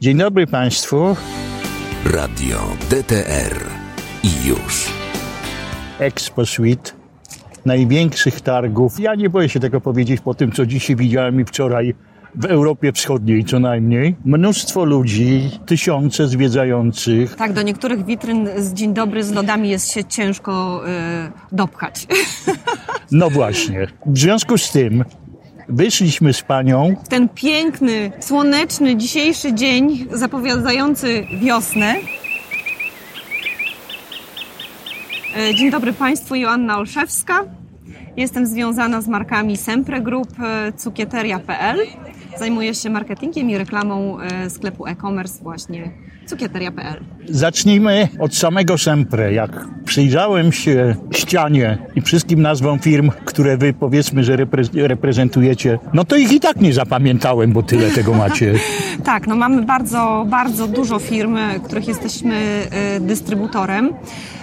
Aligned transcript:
Dzień 0.00 0.16
dobry 0.16 0.46
Państwu. 0.46 1.16
Radio 2.04 2.58
DTR 2.90 3.66
i 4.22 4.48
już. 4.48 4.92
Expo 5.98 6.46
Suite 6.46 6.90
największych 7.64 8.40
targów. 8.40 9.00
Ja 9.00 9.14
nie 9.14 9.30
boję 9.30 9.48
się 9.48 9.60
tego 9.60 9.80
powiedzieć 9.80 10.20
po 10.20 10.34
tym, 10.34 10.52
co 10.52 10.66
dzisiaj 10.66 10.96
widziałem 10.96 11.40
i 11.40 11.44
wczoraj 11.44 11.94
w 12.34 12.44
Europie 12.44 12.92
Wschodniej 12.92 13.44
co 13.44 13.60
najmniej. 13.60 14.16
Mnóstwo 14.24 14.84
ludzi, 14.84 15.50
tysiące 15.66 16.28
zwiedzających. 16.28 17.36
Tak, 17.36 17.52
do 17.52 17.62
niektórych 17.62 18.04
witryn 18.04 18.48
z 18.56 18.72
Dzień 18.72 18.94
Dobry 18.94 19.24
z 19.24 19.32
lodami 19.32 19.68
jest 19.68 19.92
się 19.92 20.04
ciężko 20.04 20.82
y, 20.86 21.56
dopchać. 21.56 22.06
No 23.10 23.30
właśnie. 23.30 23.86
W 24.06 24.18
związku 24.18 24.58
z 24.58 24.70
tym 24.70 25.04
wyszliśmy 25.68 26.32
z 26.32 26.42
panią. 26.42 26.96
Ten 27.08 27.28
piękny, 27.28 28.10
słoneczny 28.20 28.96
dzisiejszy 28.96 29.54
dzień 29.54 30.06
zapowiadający 30.12 31.26
wiosnę. 31.40 31.94
E, 35.36 35.54
Dzień 35.54 35.70
dobry 35.70 35.92
Państwu, 35.92 36.34
Joanna 36.34 36.78
Olszewska. 36.78 37.44
Jestem 38.16 38.46
związana 38.46 39.00
z 39.00 39.08
markami 39.08 39.56
Sempre 39.56 40.00
Group, 40.00 40.28
e, 40.40 40.72
cukieteria.pl. 40.72 41.78
Zajmuję 42.38 42.74
się 42.74 42.90
marketingiem 42.90 43.50
i 43.50 43.58
reklamą 43.58 44.20
e, 44.20 44.50
sklepu 44.50 44.86
e-commerce 44.86 45.42
właśnie 45.42 45.90
cukieteria.pl. 46.26 47.00
Zacznijmy 47.28 48.08
od 48.18 48.34
samego 48.34 48.78
Sempre. 48.78 49.32
Jak 49.32 49.68
przyjrzałem 49.88 50.52
się 50.52 50.94
ścianie 51.10 51.78
i 51.96 52.00
wszystkim 52.00 52.42
nazwom 52.42 52.78
firm, 52.78 53.10
które 53.24 53.56
wy 53.56 53.72
powiedzmy, 53.72 54.24
że 54.24 54.36
repre- 54.36 54.86
reprezentujecie, 54.86 55.78
no 55.94 56.04
to 56.04 56.16
ich 56.16 56.32
i 56.32 56.40
tak 56.40 56.60
nie 56.60 56.72
zapamiętałem, 56.72 57.52
bo 57.52 57.62
tyle 57.62 57.90
tego 57.90 58.14
macie. 58.14 58.54
Tak, 59.04 59.26
no 59.26 59.36
mamy 59.36 59.62
bardzo, 59.62 60.26
bardzo 60.28 60.66
dużo 60.66 60.98
firm, 60.98 61.38
których 61.64 61.88
jesteśmy 61.88 62.34
e, 62.70 63.00
dystrybutorem 63.00 63.92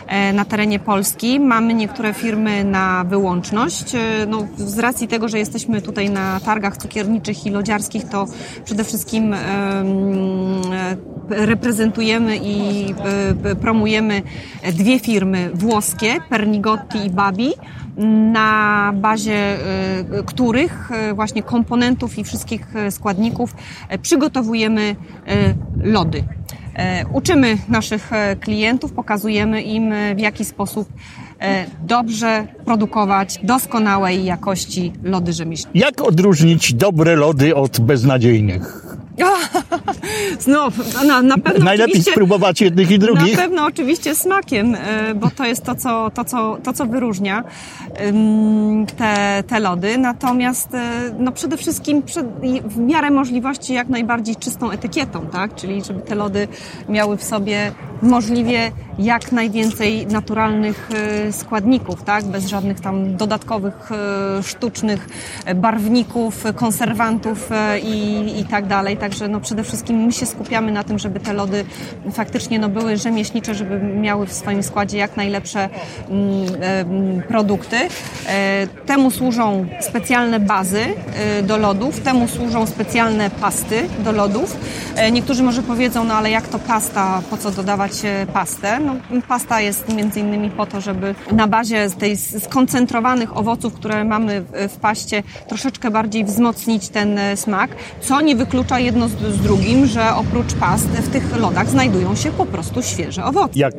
e, 0.07 0.33
na 0.33 0.45
terenie 0.45 0.79
Polski. 0.79 1.39
Mamy 1.39 1.73
niektóre 1.73 2.13
firmy 2.13 2.63
na 2.63 3.03
wyłączność. 3.03 3.95
E, 3.95 3.99
No, 4.29 4.47
z 4.57 4.79
racji 4.79 5.07
tego, 5.07 5.27
że 5.27 5.39
jesteśmy 5.39 5.81
tutaj 5.81 6.09
na 6.09 6.39
targach 6.39 6.77
cukierniczych 6.77 7.45
i 7.45 7.49
lodziarskich, 7.49 8.03
to 8.09 8.25
przede 8.65 8.83
wszystkim 8.83 9.33
e, 9.33 9.37
reprezentujemy 11.29 12.37
i 12.43 12.85
promujemy 13.61 14.21
dwie 14.73 14.99
firmy 14.99 15.44
włoskie, 15.53 16.15
Pernigotti 16.29 17.05
i 17.05 17.09
Babi 17.09 17.53
na 18.33 18.91
bazie 18.95 19.57
y, 20.19 20.23
których 20.25 20.91
y, 21.11 21.13
właśnie 21.13 21.43
komponentów 21.43 22.17
i 22.17 22.23
wszystkich 22.23 22.75
y, 22.75 22.91
składników 22.91 23.55
przygotowujemy 24.01 24.95
lody. 25.83 26.23
E, 26.75 27.05
Uczymy 27.13 27.57
naszych 27.69 28.13
e, 28.13 28.35
klientów, 28.35 28.93
pokazujemy 28.93 29.61
im 29.61 29.93
e, 29.93 30.15
w 30.15 30.19
jaki 30.19 30.45
sposób 30.45 30.89
e, 31.39 31.65
dobrze 31.83 32.47
produkować 32.65 33.39
doskonałej 33.43 34.25
jakości 34.25 34.93
lody 35.03 35.33
rzemieślnicze. 35.33 35.79
Jak 35.87 36.01
odróżnić 36.01 36.73
dobre 36.73 37.15
lody 37.15 37.55
od 37.55 37.79
beznadziejnych? 37.79 38.84
Znów, 40.39 40.73
na, 41.07 41.21
na 41.21 41.37
pewno 41.37 41.65
Najlepiej 41.65 42.03
spróbować 42.03 42.61
jednych 42.61 42.91
i 42.91 42.99
Na 42.99 43.05
drugich. 43.05 43.37
pewno 43.37 43.65
oczywiście 43.65 44.15
smakiem, 44.15 44.75
e, 44.75 45.15
bo 45.15 45.29
to 45.29 45.45
jest 45.45 45.63
to, 45.63 45.75
co, 45.75 46.11
to, 46.13 46.25
co, 46.25 46.57
to, 46.63 46.73
co 46.73 46.85
wyróżnia 46.85 47.43
te, 48.97 49.43
te 49.47 49.59
lody. 49.59 49.97
Natomiast 49.97 50.73
e, 50.73 51.15
no 51.19 51.31
przede 51.31 51.57
wszystkim 51.57 52.03
w 52.65 52.77
miarę 52.77 53.11
możliwości 53.11 53.73
jak 53.73 53.89
najbardziej 53.89 54.35
czystą 54.35 54.71
etykietą, 54.71 55.27
tak? 55.31 55.55
Czyli 55.55 55.83
żeby 55.83 56.01
te 56.01 56.15
lody 56.15 56.47
miały 56.89 57.17
w 57.17 57.23
sobie 57.23 57.71
możliwie 58.01 58.71
jak 58.99 59.31
najwięcej 59.31 60.07
naturalnych 60.07 60.89
e, 61.27 61.33
składników, 61.33 62.03
tak? 62.03 62.23
Bez 62.23 62.47
żadnych 62.47 62.79
tam 62.79 63.17
dodatkowych 63.17 63.89
sztucznych 64.43 65.07
barwników, 65.55 66.43
konserwantów 66.55 67.49
i, 67.83 68.25
i 68.39 68.45
tak 68.45 68.67
dalej. 68.67 68.97
Także 69.05 69.27
no 69.27 69.39
przede 69.39 69.63
wszystkim 69.63 69.97
my 69.97 70.11
się 70.11 70.25
skupiamy 70.25 70.71
na 70.71 70.83
tym, 70.83 70.99
żeby 70.99 71.19
te 71.19 71.33
lody 71.33 71.65
faktycznie 72.11 72.59
no 72.59 72.69
były 72.69 72.97
rzemieślnicze, 72.97 73.55
żeby 73.55 73.79
miały 73.79 74.27
w 74.27 74.33
swoim 74.33 74.63
składzie 74.63 74.97
jak 74.97 75.17
najlepsze 75.17 75.69
mm, 76.09 76.61
e, 76.61 76.79
mm, 76.79 77.21
produkty. 77.21 77.77
E, 78.27 78.67
Temu 78.85 79.11
służą 79.11 79.65
specjalne 79.81 80.39
bazy 80.39 80.81
e, 81.39 81.43
do 81.43 81.57
lodów, 81.57 81.99
temu 81.99 82.27
służą 82.27 82.65
specjalne 82.65 83.29
pasty 83.29 83.87
do 83.99 84.11
lodów. 84.11 84.57
Niektórzy 85.11 85.43
może 85.43 85.63
powiedzą, 85.63 86.03
no 86.03 86.13
ale 86.13 86.31
jak 86.31 86.47
to 86.47 86.59
pasta, 86.59 87.21
po 87.29 87.37
co 87.37 87.51
dodawać 87.51 87.91
pastę? 88.33 88.79
No, 88.79 88.95
pasta 89.27 89.61
jest 89.61 89.93
między 89.93 90.19
innymi 90.19 90.49
po 90.49 90.65
to, 90.65 90.81
żeby 90.81 91.15
na 91.31 91.47
bazie 91.47 91.89
tej 91.89 92.17
skoncentrowanych 92.17 93.37
owoców, 93.37 93.73
które 93.73 94.03
mamy 94.03 94.43
w, 94.69 94.77
paście, 94.81 95.23
troszeczkę 95.47 95.91
bardziej 95.91 96.25
wzmocnić 96.25 96.89
ten 96.89 97.19
smak, 97.35 97.69
co 98.01 98.21
nie 98.21 98.35
wyklucza 98.35 98.79
jedno 98.95 99.07
z, 99.07 99.35
z 99.35 99.41
drugim, 99.41 99.85
że 99.85 100.15
oprócz 100.15 100.53
past 100.53 100.87
w 100.87 101.11
tych 101.11 101.37
lodach 101.37 101.69
znajdują 101.69 102.15
się 102.15 102.31
po 102.31 102.45
prostu 102.45 102.83
świeże 102.83 103.25
owoce. 103.25 103.59
Jak 103.59 103.73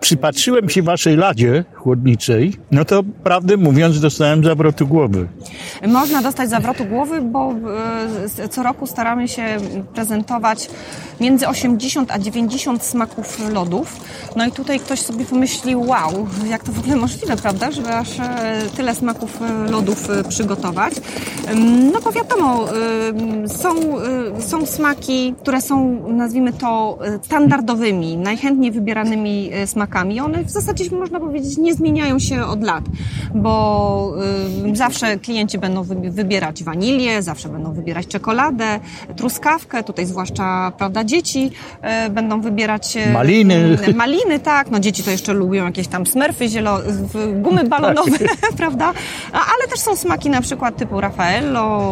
przypatrzyłem 0.00 0.68
się 0.68 0.82
waszej 0.82 1.16
ladzie 1.16 1.64
chłodniczej, 1.74 2.52
no 2.70 2.84
to 2.84 3.02
prawdę 3.24 3.56
mówiąc 3.56 4.00
dostałem 4.00 4.44
zawrotu 4.44 4.86
głowy. 4.86 5.28
Można 5.86 6.22
dostać 6.22 6.50
zawrotu 6.50 6.84
głowy, 6.84 7.20
bo 7.22 7.54
e, 8.38 8.48
co 8.48 8.62
roku 8.62 8.86
staramy 8.86 9.28
się 9.28 9.44
prezentować 9.94 10.68
między 11.20 11.48
80 11.48 12.10
a 12.10 12.18
90 12.18 12.82
smaków 12.82 13.52
lodów. 13.52 14.00
No 14.36 14.46
i 14.46 14.52
tutaj 14.52 14.80
ktoś 14.80 15.00
sobie 15.00 15.24
pomyślił, 15.24 15.86
wow, 15.86 16.26
jak 16.50 16.64
to 16.64 16.72
w 16.72 16.78
ogóle 16.78 16.96
możliwe, 16.96 17.36
prawda, 17.36 17.70
żeby 17.70 17.94
aż 17.94 18.20
e, 18.20 18.62
tyle 18.76 18.94
smaków 18.94 19.42
e, 19.42 19.70
lodów 19.70 20.08
przygotować. 20.28 20.94
No 21.92 22.00
bo 22.00 22.12
wiadomo, 22.12 22.66
są, 23.46 23.74
są 24.38 24.66
smaki, 24.66 25.34
które 25.42 25.60
są, 25.60 26.04
nazwijmy 26.08 26.52
to, 26.52 26.98
standardowymi, 27.22 28.16
najchętniej 28.16 28.72
wybieranymi 28.72 29.50
y, 29.54 29.66
smakami. 29.88 30.20
One 30.20 30.44
w 30.44 30.50
zasadzie, 30.50 30.84
można 30.96 31.20
powiedzieć, 31.20 31.58
nie 31.58 31.74
zmieniają 31.74 32.18
się 32.18 32.44
od 32.44 32.62
lat, 32.62 32.84
bo 33.34 34.14
y, 34.72 34.76
zawsze 34.76 35.18
klienci 35.18 35.58
będą 35.58 35.82
wy- 35.82 36.10
wybierać 36.10 36.64
wanilię, 36.64 37.22
zawsze 37.22 37.48
będą 37.48 37.72
wybierać 37.72 38.06
czekoladę, 38.06 38.80
truskawkę, 39.16 39.84
tutaj 39.84 40.06
zwłaszcza, 40.06 40.72
prawda, 40.78 41.04
dzieci 41.04 41.50
y, 42.06 42.10
będą 42.10 42.40
wybierać... 42.40 42.96
y, 42.96 43.12
Maliny. 43.12 43.78
y, 43.88 43.94
Maliny, 43.94 44.38
tak, 44.38 44.70
no 44.70 44.80
dzieci 44.80 45.02
to 45.02 45.10
jeszcze 45.10 45.32
lubią 45.32 45.64
jakieś 45.64 45.88
tam 45.88 46.06
smerfy, 46.06 46.48
zielo, 46.48 46.78
gumy 47.42 47.64
balonowe, 47.64 48.18
prawda? 48.56 48.92
A, 49.32 49.36
ale 49.36 49.68
też 49.70 49.80
są 49.80 49.96
smaki 49.96 50.30
na 50.30 50.40
przykład 50.40 50.76
typu 50.76 51.00
Raffaello, 51.00 51.90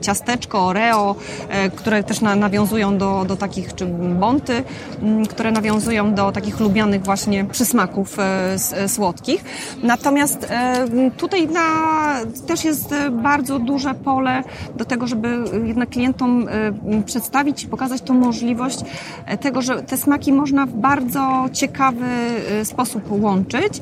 ciasteczko, 0.00 0.66
Oreo, 0.66 1.14
e, 1.48 1.70
które 1.70 2.02
też 2.04 2.20
na, 2.20 2.34
nawiązują 2.36 2.98
do, 2.98 3.24
do 3.28 3.36
takich, 3.36 3.74
czy 3.74 3.86
bonty, 4.20 4.62
które 5.30 5.50
nawiązują 5.52 6.14
do 6.14 6.32
takich 6.32 6.60
lubianych 6.60 7.02
właśnie 7.02 7.17
przysmaków 7.50 8.18
e, 8.18 8.22
e, 8.72 8.88
słodkich. 8.88 9.44
Natomiast 9.82 10.46
e, 10.50 11.10
tutaj 11.16 11.48
na, 11.48 11.62
też 12.46 12.64
jest 12.64 12.94
bardzo 13.22 13.58
duże 13.58 13.94
pole 13.94 14.42
do 14.76 14.84
tego, 14.84 15.06
żeby 15.06 15.28
jednak 15.64 15.88
klientom 15.88 16.46
przedstawić 17.06 17.62
i 17.64 17.68
pokazać 17.68 18.02
tą 18.02 18.14
możliwość 18.14 18.78
tego, 19.40 19.62
że 19.62 19.82
te 19.82 19.96
smaki 19.96 20.32
można 20.32 20.66
w 20.66 20.70
bardzo 20.72 21.44
ciekawy 21.52 22.06
sposób 22.64 23.02
łączyć, 23.10 23.80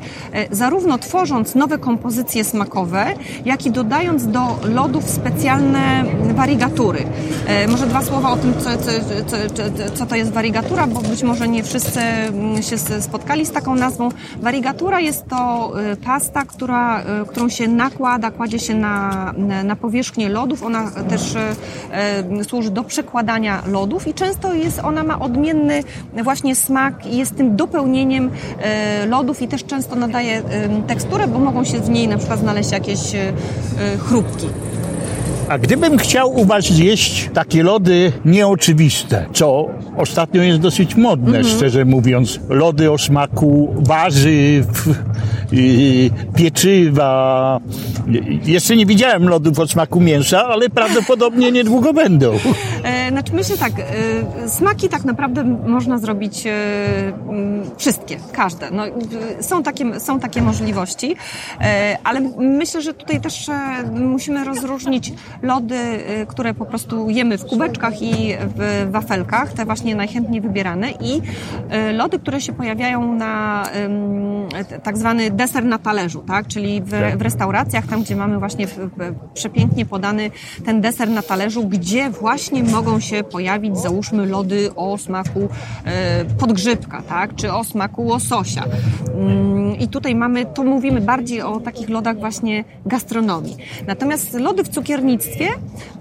zarówno 0.51 0.99
tworząc 0.99 1.55
nowe 1.55 1.79
kompozycje 1.79 2.45
smakowe, 2.45 3.07
jak 3.45 3.67
i 3.67 3.71
dodając 3.71 4.27
do 4.27 4.59
lodów 4.75 5.11
specjalne 5.11 6.05
warigatury. 6.35 7.05
Może 7.69 7.87
dwa 7.87 8.03
słowa 8.03 8.31
o 8.31 8.37
tym, 8.37 8.55
co, 8.59 8.71
co, 8.71 8.91
co, 9.27 9.97
co- 9.97 10.07
to 10.07 10.17
jest 10.17 10.33
warigatura, 10.33 10.87
bo 10.87 11.01
być 11.01 11.23
może 11.23 11.49
nie 11.49 11.63
wszyscy 11.63 12.01
mm, 12.01 12.63
się 12.63 12.75
s- 12.75 12.93
spotkali 13.27 13.47
z 13.47 13.53
taką 13.53 13.75
nazwą. 13.75 14.09
Warigatura 14.41 15.01
jest 15.01 15.27
to 15.29 15.73
e, 15.93 15.97
pasta, 15.97 16.45
która, 16.45 17.01
e, 17.03 17.25
którą 17.29 17.49
się 17.49 17.69
nakłada, 17.69 18.31
kładzie 18.31 18.59
się 18.59 18.75
na, 18.75 19.35
na- 19.65 19.77
powierzchnię 19.77 20.29
lodów. 20.29 20.63
Ona 20.63 20.91
też 20.91 21.35
e, 21.91 22.45
służy 22.45 22.71
do 22.71 22.85
przekładania 22.85 23.63
lodów 23.67 24.09
i 24.09 24.15
często 24.15 24.55
jest, 24.55 24.79
ona 24.85 25.03
ma 25.05 25.19
odmienny 25.19 25.83
właśnie 26.23 26.55
smak 26.55 27.07
i 27.07 27.17
jest 27.17 27.37
tym 27.37 27.57
dopełnieniem 27.57 28.31
lodów 29.09 29.43
i 29.43 29.49
też 29.49 29.65
często 29.65 29.97
nadaje 29.97 30.43
teksturę, 30.87 31.29
bo 31.29 31.39
mogą 31.39 31.65
się 31.65 31.79
w 31.79 31.89
niej 31.91 32.09
na 32.09 32.19
przykład 32.19 32.41
znaleźć 32.41 32.73
jakieś 32.73 33.01
chrupki. 34.09 34.47
A 35.49 35.59
gdybym 35.59 35.99
chciał 35.99 36.35
u 36.41 36.45
was 36.45 36.65
zjeść 36.65 37.31
takie 37.35 37.63
lody 37.63 38.13
nieoczywiste, 38.25 39.27
co 39.33 39.69
ostatnio 39.97 40.43
jest 40.43 40.61
dosyć 40.61 40.95
modne, 40.95 41.45
szczerze 41.45 41.85
mówiąc, 41.85 42.41
lody 42.49 42.91
o 42.91 42.99
smaku 42.99 43.75
warzyw, 43.79 44.89
pieczywa. 46.37 47.61
Jeszcze 48.45 48.77
nie 48.77 48.87
widziałem 48.87 49.29
lodów 49.29 49.59
o 49.59 49.67
smaku 49.67 50.01
mięsa, 50.01 50.45
ale 50.45 50.71
prawdopodobnie 50.71 51.53
niedługo 51.53 51.93
będą. 51.93 52.33
E, 52.83 53.11
Znaczy 53.11 53.33
myślę 53.35 53.59
tak, 53.59 53.73
e, 53.79 54.49
smaki 54.49 54.89
tak 54.89 55.05
naprawdę 55.05 55.45
można 55.45 55.99
zrobić 55.99 56.47
e, 56.47 56.53
mm, 57.29 57.63
wszystkie, 57.77 58.17
każde. 58.33 58.71
No, 58.71 58.83
są, 59.41 59.63
takie, 59.63 60.01
są 60.01 60.21
takie 60.21 60.43
możliwości, 60.43 61.17
ale 62.05 62.21
myślę, 62.39 62.83
że 62.83 62.95
tutaj 62.95 63.21
też 63.21 63.47
musimy 63.95 64.45
rozróżnić 64.45 65.13
lody, 65.43 65.77
które 66.29 66.55
po 66.55 66.67
prostu 66.67 67.11
jemy 67.11 67.39
w 67.39 67.45
kubeczkach 67.45 68.03
i 68.03 68.35
w 68.57 68.89
wafelkach, 68.91 69.53
te 69.53 69.65
właśnie 69.65 69.97
najchętniej 69.97 70.41
wybierane 70.41 70.91
i 70.91 71.23
lody, 71.93 72.19
które 72.19 72.41
się 72.41 72.53
pojawiają 72.53 73.15
na 73.15 73.65
tak 74.83 74.99
zwany 74.99 75.31
deser 75.37 75.65
na 75.65 75.79
talerzu, 75.79 76.21
tak? 76.21 76.47
czyli 76.49 76.83
w, 76.83 76.91
w 77.17 77.23
restauracjach, 77.23 77.87
tam 77.87 78.03
gdzie 78.03 78.17
mamy 78.17 78.39
właśnie 78.39 78.67
w, 78.67 78.77
w, 78.77 79.15
przepięknie 79.35 79.87
podany 79.87 80.31
ten 80.65 80.81
deser 80.81 81.09
na 81.11 81.23
talerzu, 81.23 81.65
gdzie 81.69 82.11
właśnie 82.11 82.63
mogą 82.63 83.01
się 83.01 83.25
pojawić, 83.25 83.79
załóżmy, 83.79 84.27
lody 84.27 84.71
o 84.77 84.99
smaku 84.99 85.49
e, 85.85 86.25
podgrzybka, 86.25 87.03
tak? 87.03 87.35
czy 87.35 87.53
o 87.53 87.65
smaku 87.65 88.07
łososia. 88.07 88.65
Mm, 89.15 89.77
I 89.77 89.89
tutaj 89.89 90.15
mamy, 90.15 90.47
to 90.47 90.65
mówimy 90.65 91.01
bardziej 91.01 91.43
o 91.43 91.61
takich 91.61 91.89
lodach 91.89 92.19
właśnie 92.19 92.65
gastronomii. 92.87 93.57
Natomiast 93.87 94.35
lody 94.35 94.65
w 94.65 94.69
cukiernictwie, 94.69 95.49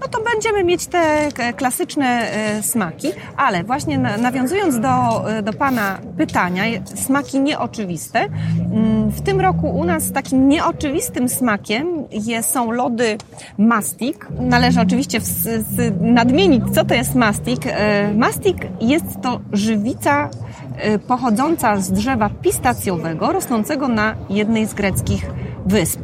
no 0.00 0.08
to 0.08 0.18
będziemy 0.32 0.64
mieć 0.64 0.86
te 0.86 1.28
klasyczne 1.56 2.06
e, 2.06 2.62
smaki, 2.62 3.08
ale 3.36 3.64
właśnie 3.64 3.98
na- 3.98 4.16
nawiązując 4.16 4.80
do, 4.80 5.24
e, 5.30 5.42
do 5.42 5.52
Pana 5.52 5.98
pytania, 6.18 6.62
smaki 6.94 7.40
nieoczywiste, 7.40 8.28
mm, 8.72 9.12
w 9.26 9.28
tym 9.28 9.40
roku 9.40 9.66
u 9.70 9.84
nas 9.84 10.12
takim 10.12 10.48
nieoczywistym 10.48 11.28
smakiem 11.28 12.04
je, 12.10 12.42
są 12.42 12.70
lody 12.70 13.18
mastik. 13.58 14.26
Należy 14.40 14.80
oczywiście 14.80 15.20
w, 15.20 15.24
z, 15.24 15.94
nadmienić, 16.00 16.62
co 16.74 16.84
to 16.84 16.94
jest 16.94 17.14
mastik. 17.14 17.60
E, 17.66 18.14
Mastik 18.14 18.56
jest 18.80 19.20
to 19.22 19.40
żywica 19.52 20.30
e, 20.76 20.98
pochodząca 20.98 21.76
z 21.76 21.92
drzewa 21.92 22.30
pistacjowego, 22.42 23.32
rosnącego 23.32 23.88
na 23.88 24.14
jednej 24.30 24.66
z 24.66 24.74
greckich 24.74 25.30
wysp. 25.66 26.00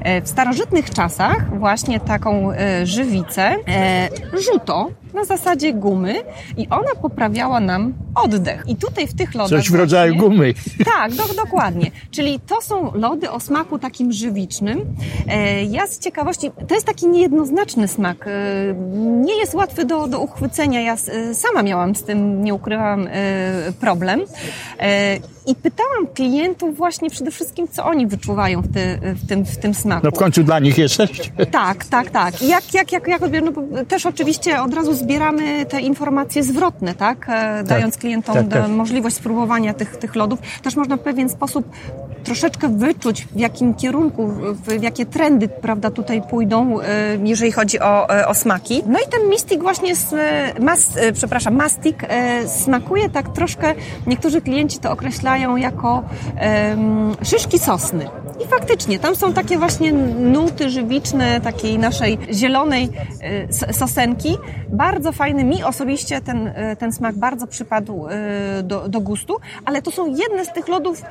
E, 0.00 0.22
W 0.22 0.28
starożytnych 0.28 0.90
czasach 0.90 1.58
właśnie 1.58 2.00
taką 2.00 2.48
żywicę 2.84 3.56
rzuto 4.52 4.90
na 5.14 5.24
zasadzie 5.24 5.72
gumy 5.72 6.14
i 6.56 6.68
ona 6.68 6.94
poprawiała 7.02 7.60
nam 7.60 7.94
oddech. 8.14 8.64
I 8.66 8.76
tutaj 8.76 9.06
w 9.06 9.14
tych 9.14 9.34
lodach 9.34 9.60
Coś 9.60 9.70
w 9.70 9.74
rodzaju 9.74 10.14
właśnie- 10.14 10.28
gumy. 10.28 10.54
tak, 10.96 11.12
do, 11.14 11.22
dokładnie. 11.34 11.90
Czyli 12.10 12.40
to 12.40 12.60
są 12.62 12.92
lody 12.94 13.30
o 13.30 13.40
smaku 13.40 13.78
takim 13.78 14.12
żywicznym. 14.12 14.84
E, 15.28 15.64
ja 15.64 15.86
z 15.86 15.98
ciekawości, 15.98 16.50
to 16.68 16.74
jest 16.74 16.86
taki 16.86 17.08
niejednoznaczny 17.08 17.88
smak. 17.88 18.26
E, 18.26 18.30
nie 18.96 19.36
jest 19.36 19.54
łatwy 19.54 19.84
do, 19.84 20.06
do 20.06 20.20
uchwycenia. 20.20 20.80
Ja 20.80 20.94
e, 20.94 21.34
sama 21.34 21.62
miałam 21.62 21.94
z 21.94 22.02
tym, 22.02 22.44
nie 22.44 22.54
ukrywam, 22.54 23.06
e, 23.10 23.72
problem. 23.80 24.20
E, 24.80 25.16
I 25.46 25.54
pytałam 25.54 26.06
klientów 26.14 26.76
właśnie 26.76 27.10
przede 27.10 27.30
wszystkim, 27.30 27.68
co 27.68 27.84
oni 27.84 28.06
wyczuwają 28.06 28.62
w, 28.62 28.72
ty, 28.72 28.98
w, 29.02 29.28
tym, 29.28 29.44
w 29.44 29.56
tym 29.56 29.74
smaku. 29.74 30.00
No 30.04 30.10
w 30.10 30.14
końcu 30.18 30.42
dla 30.42 30.58
nich 30.58 30.78
jesteś. 30.78 31.32
Tak, 31.50 31.84
tak, 31.84 32.10
tak. 32.10 32.42
Jak, 32.42 32.74
jak, 32.74 32.92
jak, 32.92 33.08
jak 33.08 33.22
no, 33.42 33.84
też 33.88 34.06
oczywiście 34.06 34.62
od 34.62 34.74
razu 34.74 34.94
zbieramy 35.04 35.66
te 35.66 35.80
informacje 35.80 36.42
zwrotne, 36.42 36.94
tak? 36.94 37.26
E, 37.28 37.64
Dając 37.64 37.96
klientom 37.96 38.34
tak, 38.34 38.48
tak. 38.48 38.68
możliwość 38.68 39.16
spróbowania 39.16 39.74
tych, 39.74 39.96
tych 39.96 40.14
lodów. 40.14 40.38
Też 40.62 40.76
można 40.76 40.96
w 40.96 41.00
pewien 41.00 41.28
sposób 41.28 41.68
troszeczkę 42.24 42.68
wyczuć, 42.68 43.26
w 43.26 43.38
jakim 43.38 43.74
kierunku, 43.74 44.28
w, 44.28 44.82
jakie 44.82 45.06
trendy, 45.06 45.48
prawda, 45.48 45.90
tutaj 45.90 46.22
pójdą, 46.30 46.80
e, 46.80 46.84
jeżeli 47.24 47.52
chodzi 47.52 47.80
o, 47.80 48.08
e, 48.10 48.28
o 48.28 48.34
smaki. 48.34 48.82
No 48.86 48.98
i 48.98 49.10
ten 49.10 49.28
mistik 49.28 49.62
właśnie, 49.62 49.92
e, 49.92 50.60
mas, 50.60 50.88
przepraszam, 51.12 51.54
mastik 51.54 52.06
smakuje 52.46 53.10
tak 53.10 53.32
troszkę, 53.32 53.74
niektórzy 54.06 54.40
klienci 54.40 54.78
to 54.78 54.92
określają 54.92 55.56
jako 55.56 56.02
em, 56.36 57.14
szyszki 57.22 57.58
sosny. 57.58 58.08
I 58.44 58.46
faktycznie, 58.48 58.98
tam 58.98 59.16
są 59.16 59.32
takie 59.32 59.58
właśnie 59.58 59.92
nuty 59.92 60.70
żywiczne 60.70 61.40
takiej 61.40 61.78
naszej 61.78 62.18
zielonej 62.32 62.88
sosenki. 63.72 64.38
Bardzo 64.68 65.12
fajny, 65.12 65.44
mi 65.44 65.64
osobiście 65.64 66.20
ten, 66.20 66.52
ten 66.78 66.92
smak 66.92 67.14
bardzo 67.14 67.46
przypadł 67.46 68.06
do, 68.62 68.88
do 68.88 69.00
gustu, 69.00 69.36
ale 69.64 69.82
to 69.82 69.90
są 69.90 70.06
jedne 70.06 70.44
z 70.44 70.52
tych 70.52 70.68
lodów 70.68 71.02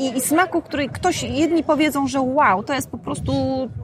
i, 0.00 0.16
i, 0.16 0.20
smaku, 0.20 0.62
który 0.62 0.88
ktoś, 0.88 1.22
jedni 1.22 1.64
powiedzą, 1.64 2.06
że 2.08 2.20
wow, 2.20 2.62
to 2.62 2.74
jest 2.74 2.90
po 2.90 2.98
prostu, 2.98 3.32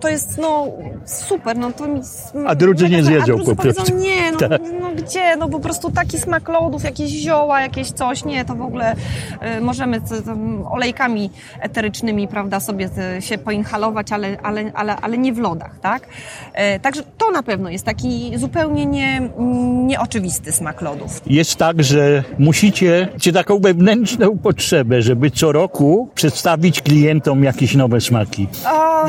to 0.01 0.09
jest 0.09 0.39
no 0.39 0.67
super, 1.05 1.57
no 1.57 1.73
to 1.73 1.89
mi... 1.89 2.01
A 2.47 2.55
drudzy 2.55 2.89
nie 2.89 3.05
zjedzą 3.05 3.23
a 3.23 3.27
drudzy 3.27 3.57
po 3.57 3.63
prostu. 3.63 3.97
nie, 3.97 4.33
no, 4.33 4.39
Tak. 4.49 4.63
no 4.81 4.91
gdzie, 4.97 5.37
no 5.37 5.49
po 5.49 5.61
prostu 5.61 5.91
taki 5.91 6.19
smak 6.19 6.49
lodów, 6.49 6.85
jakieś 6.85 7.11
zioła, 7.11 7.61
jakieś 7.61 7.91
coś, 7.91 8.25
nie, 8.25 8.45
to 8.45 8.55
w 8.55 8.63
ogóle 8.63 8.95
e, 9.41 9.61
możemy 9.61 10.01
z, 10.05 10.25
tam 10.25 10.67
olejkami 10.67 11.31
eterycznymi, 11.61 12.29
prawda, 12.29 12.61
sobie 12.61 12.89
e, 13.17 13.23
się 13.23 13.39
poinhalować, 13.39 14.13
ale, 14.13 14.37
ale, 14.43 14.73
ale, 14.75 14.97
ale 14.97 15.19
nie 15.19 15.33
w 15.33 15.39
lodach, 15.39 15.79
tak? 15.79 16.09
E, 16.55 16.81
Także 16.81 17.03
to 17.19 17.31
na 17.31 17.43
pewno 17.43 17.71
jest 17.71 17.85
taki 17.85 18.33
zupełnie 18.37 18.87
nie, 18.87 19.31
nieoczywisty 19.87 20.53
smak 20.53 20.83
lodów. 20.83 21.21
Jest 21.27 21.57
tak, 21.57 21.83
że 21.83 22.25
musicie 22.39 23.09
mieć 23.15 23.35
taką 23.35 23.59
wewnętrzną 23.59 24.39
potrzebę, 24.39 25.03
żeby 25.03 25.31
co 25.31 25.53
roku 25.53 26.06
przedstawić 26.15 26.83
klientom 26.83 27.45
jakieś 27.45 27.75
nowe 27.75 28.01
smaki. 28.01 28.49
O, 28.67 29.07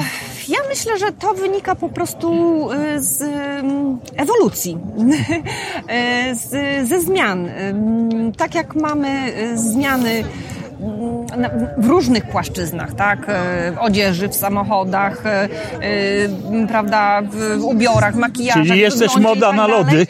ja 0.48 0.58
myślę, 0.70 0.98
że 1.00 1.12
to 1.12 1.34
wynika 1.34 1.76
po 1.76 1.90
prostu 1.90 2.32
y, 2.72 3.02
z 3.04 3.22
ym, 3.22 3.98
ewolucji, 4.16 4.78
Y, 6.32 6.36
z, 6.36 6.50
ze 6.90 7.02
zmian. 7.02 7.48
Ym, 7.70 8.32
Tak 8.38 8.56
jak 8.56 8.76
mamy 8.76 9.34
y, 9.54 9.58
zmiany 9.58 10.24
w 11.78 11.86
różnych 11.86 12.26
płaszczyznach, 12.26 12.94
tak? 12.94 13.20
Y, 13.20 13.72
W 13.72 13.78
odzieży, 13.80 14.30
w 14.30 14.36
samochodach, 14.36 15.24
y, 15.26 15.86
y, 16.56 16.68
prawda, 16.68 17.22
w 17.22 17.64
ubiorach, 17.64 18.16
makijażach. 18.16 18.64
Czyli 18.64 18.80
jest 18.80 19.00
też 19.00 19.14
wyglądzie 19.14 19.30
i 19.30 19.36
moda 19.36 19.48
tak 19.48 19.58
na 19.58 19.68
lody. 19.68 20.08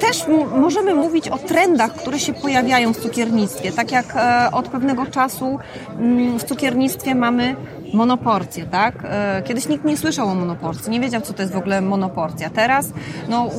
Też 0.00 0.24
możemy 0.56 0.94
mówić 0.94 1.28
o 1.28 1.38
trendach, 1.38 1.94
które 1.94 2.18
się 2.18 2.32
pojawiają 2.34 2.92
w 2.92 3.00
cukiernictwie. 3.00 3.72
Tak 3.72 3.92
jak 3.92 4.16
e, 4.16 4.50
od 4.52 4.68
pewnego 4.68 5.06
czasu 5.06 5.58
mm, 5.98 6.38
w 6.38 6.44
cukiernictwie 6.44 7.14
mamy 7.14 7.56
monoporcje, 7.94 8.66
tak? 8.66 8.94
E, 9.04 9.42
Kiedyś 9.42 9.68
nikt 9.68 9.84
nie 9.84 9.96
słyszał 9.96 10.28
o 10.28 10.34
monoporcji, 10.34 10.90
nie 10.90 11.00
wiedział, 11.00 11.20
co 11.20 11.32
to 11.32 11.42
jest 11.42 11.54
w 11.54 11.56
ogóle 11.56 11.80
monoporcja. 11.80 12.50
Teraz 12.50 12.88
no, 13.28 13.50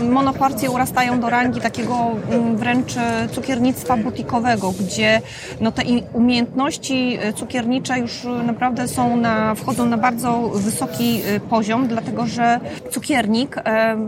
y, 0.00 0.04
monoporcje 0.04 0.70
urastają 0.70 1.20
do 1.20 1.30
rangi 1.30 1.60
takiego 1.60 2.10
mm, 2.30 2.56
wręcz 2.56 2.96
e, 2.96 3.28
cukiernictwa 3.32 3.96
butikowego, 3.96 4.72
gdzie 4.80 5.20
no, 5.60 5.72
te 5.72 5.82
umiejętności 6.12 7.18
e, 7.20 7.32
cukiernicze 7.32 7.98
już 7.98 8.26
naprawdę 8.46 8.88
są 8.88 9.16
na, 9.16 9.54
wchodzą 9.54 9.86
na 9.86 9.98
bardzo 9.98 10.38
wysoki 10.48 11.20
poziom, 11.50 11.88
dlatego 11.88 12.26
że 12.26 12.60
cukiernik 12.90 13.56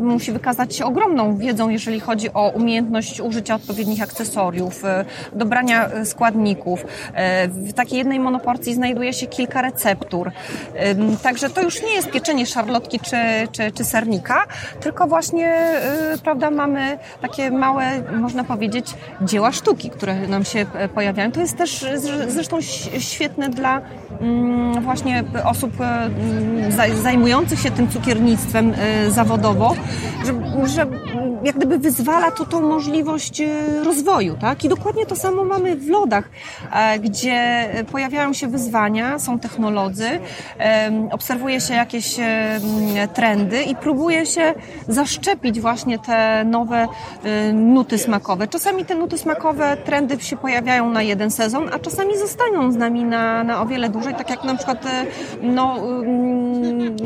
musi 0.00 0.32
wykazać 0.32 0.76
się 0.76 0.84
ogromną 0.84 1.36
wiedzą, 1.36 1.68
jeżeli 1.68 2.00
chodzi 2.00 2.32
o 2.32 2.48
umiejętność 2.48 3.20
użycia 3.20 3.54
odpowiednich 3.54 4.02
akcesoriów, 4.02 4.82
dobrania 5.32 5.90
składników. 6.04 6.84
W 7.48 7.72
takiej 7.72 7.98
jednej 7.98 8.20
monoporcji 8.20 8.74
znajduje 8.74 9.12
się 9.12 9.26
kilka 9.26 9.62
receptur. 9.68 10.30
Także 11.22 11.50
to 11.50 11.62
już 11.62 11.82
nie 11.82 11.94
jest 11.94 12.10
pieczenie 12.10 12.46
szarlotki 12.46 13.00
czy, 13.00 13.16
czy, 13.52 13.72
czy 13.72 13.84
sernika, 13.84 14.46
tylko 14.80 15.06
właśnie, 15.06 15.72
y, 16.14 16.18
prawda, 16.18 16.50
mamy 16.50 16.98
takie 17.20 17.50
małe, 17.50 17.84
można 18.12 18.44
powiedzieć, 18.44 18.94
dzieła 19.22 19.52
sztuki, 19.52 19.90
które 19.90 20.14
nam 20.28 20.44
się 20.44 20.66
e, 20.74 20.88
pojawiają. 20.88 21.32
To 21.32 21.40
jest 21.40 21.56
też 21.56 21.82
zre- 21.82 22.30
zresztą 22.30 22.60
świetne 22.98 23.48
dla 23.48 23.80
mm, 24.20 24.82
właśnie 24.82 25.24
osób 25.44 25.80
e, 25.80 25.84
mm, 25.84 26.70
zaj- 26.70 26.94
zajmujących 26.94 27.60
się 27.60 27.70
tym 27.70 27.88
cukiernictwem 27.90 28.74
e, 28.78 29.10
zawodowo, 29.10 29.74
że, 30.26 30.32
że 30.66 30.86
jak 31.44 31.56
gdyby 31.56 31.78
wyzwala 31.78 32.30
to 32.30 32.44
tą 32.46 32.60
możliwość 32.60 33.42
rozwoju, 33.84 34.36
tak? 34.40 34.64
I 34.64 34.68
dokładnie 34.68 35.06
to 35.06 35.16
samo 35.16 35.44
mamy 35.44 35.76
w 35.76 35.88
lodach, 35.88 36.30
gdzie 37.00 37.68
pojawiają 37.92 38.32
się 38.32 38.48
wyzwania, 38.48 39.18
są 39.18 39.38
technolodzy, 39.58 40.08
obserwuje 41.10 41.60
się 41.60 41.74
jakieś 41.74 42.16
trendy 43.14 43.62
i 43.62 43.76
próbuje 43.76 44.26
się 44.26 44.54
zaszczepić 44.88 45.60
właśnie 45.60 45.98
te 45.98 46.44
nowe 46.44 46.88
nuty 47.54 47.98
smakowe. 47.98 48.48
Czasami 48.48 48.84
te 48.84 48.94
nuty 48.94 49.18
smakowe, 49.18 49.76
trendy 49.84 50.20
się 50.20 50.36
pojawiają 50.36 50.90
na 50.90 51.02
jeden 51.02 51.30
sezon, 51.30 51.70
a 51.72 51.78
czasami 51.78 52.18
zostają 52.18 52.72
z 52.72 52.76
nami 52.76 53.04
na, 53.04 53.44
na 53.44 53.62
o 53.62 53.66
wiele 53.66 53.88
dłużej, 53.88 54.14
tak 54.14 54.30
jak 54.30 54.44
na 54.44 54.54
przykład 54.54 54.86
e, 54.86 55.04
no, 55.42 55.76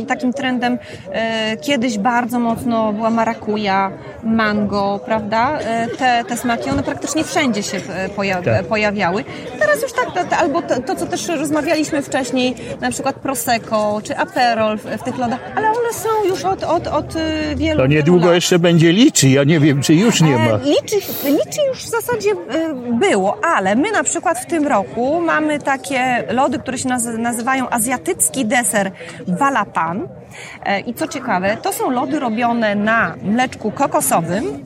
takim 0.09 0.32
trendem 0.32 0.78
e, 1.12 1.56
kiedyś 1.56 1.99
bardzo 1.99 2.38
mocno 2.38 2.92
była 2.92 3.11
marakuja, 3.11 3.90
mango, 4.23 5.00
prawda? 5.04 5.59
E, 5.59 5.88
te, 5.88 6.25
te 6.28 6.37
smaki, 6.37 6.71
one 6.71 6.82
praktycznie 6.82 7.25
wszędzie 7.25 7.62
się 7.62 7.80
Tak. 7.80 8.64
pojawiały. 8.68 9.25
Teraz 9.59 9.82
już 9.82 9.92
tak, 9.92 10.32
albo 10.40 10.62
to, 10.62 10.82
to, 10.82 10.97
co 10.97 11.06
też 11.06 11.28
rozmawialiśmy 11.28 12.02
wcześniej, 12.02 12.41
na 12.80 12.90
przykład 12.90 13.16
Prosecco 13.16 14.00
czy 14.04 14.16
Aperol 14.18 14.78
w, 14.78 14.82
w 14.84 15.02
tych 15.02 15.18
lodach, 15.18 15.40
ale 15.56 15.68
one 15.68 15.92
są 15.92 16.08
już 16.28 16.44
od, 16.44 16.64
od, 16.64 16.87
od 16.87 17.16
e, 17.16 17.56
wielu 17.56 17.80
To 17.80 17.87
niedługo 17.87 18.26
lat. 18.26 18.34
jeszcze 18.34 18.58
będzie 18.58 18.92
liczy. 18.92 19.28
Ja 19.28 19.44
nie 19.44 19.61
wiem, 19.61 19.82
czy 19.82 19.94
już 19.94 20.20
nie 20.20 20.37
ma. 20.38 20.50
E, 20.50 20.58
Liczy, 20.58 20.96
liczy 21.25 21.61
już 21.68 21.78
w 21.78 21.88
zasadzie 21.90 22.30
e, 22.30 22.75
było, 22.92 23.38
ale 23.56 23.76
my 23.76 23.92
na 23.92 24.02
przykład 24.04 24.38
w 24.38 24.46
tym 24.46 24.66
roku 24.66 25.20
mamy 25.20 25.58
takie 25.58 26.25
lody, 26.30 26.58
które 26.58 26.78
się 26.78 26.88
naz- 26.88 27.18
nazywają 27.18 27.70
azjatycki 27.70 28.46
deser 28.46 28.90
Valapan. 29.28 30.08
E, 30.66 30.80
I 30.80 30.94
co 30.94 31.08
ciekawe, 31.08 31.56
to 31.62 31.72
są 31.72 31.90
lody 31.90 32.20
robione 32.20 32.75
na 32.75 33.14
mleczku 33.22 33.70
kokosowym. 33.70 34.64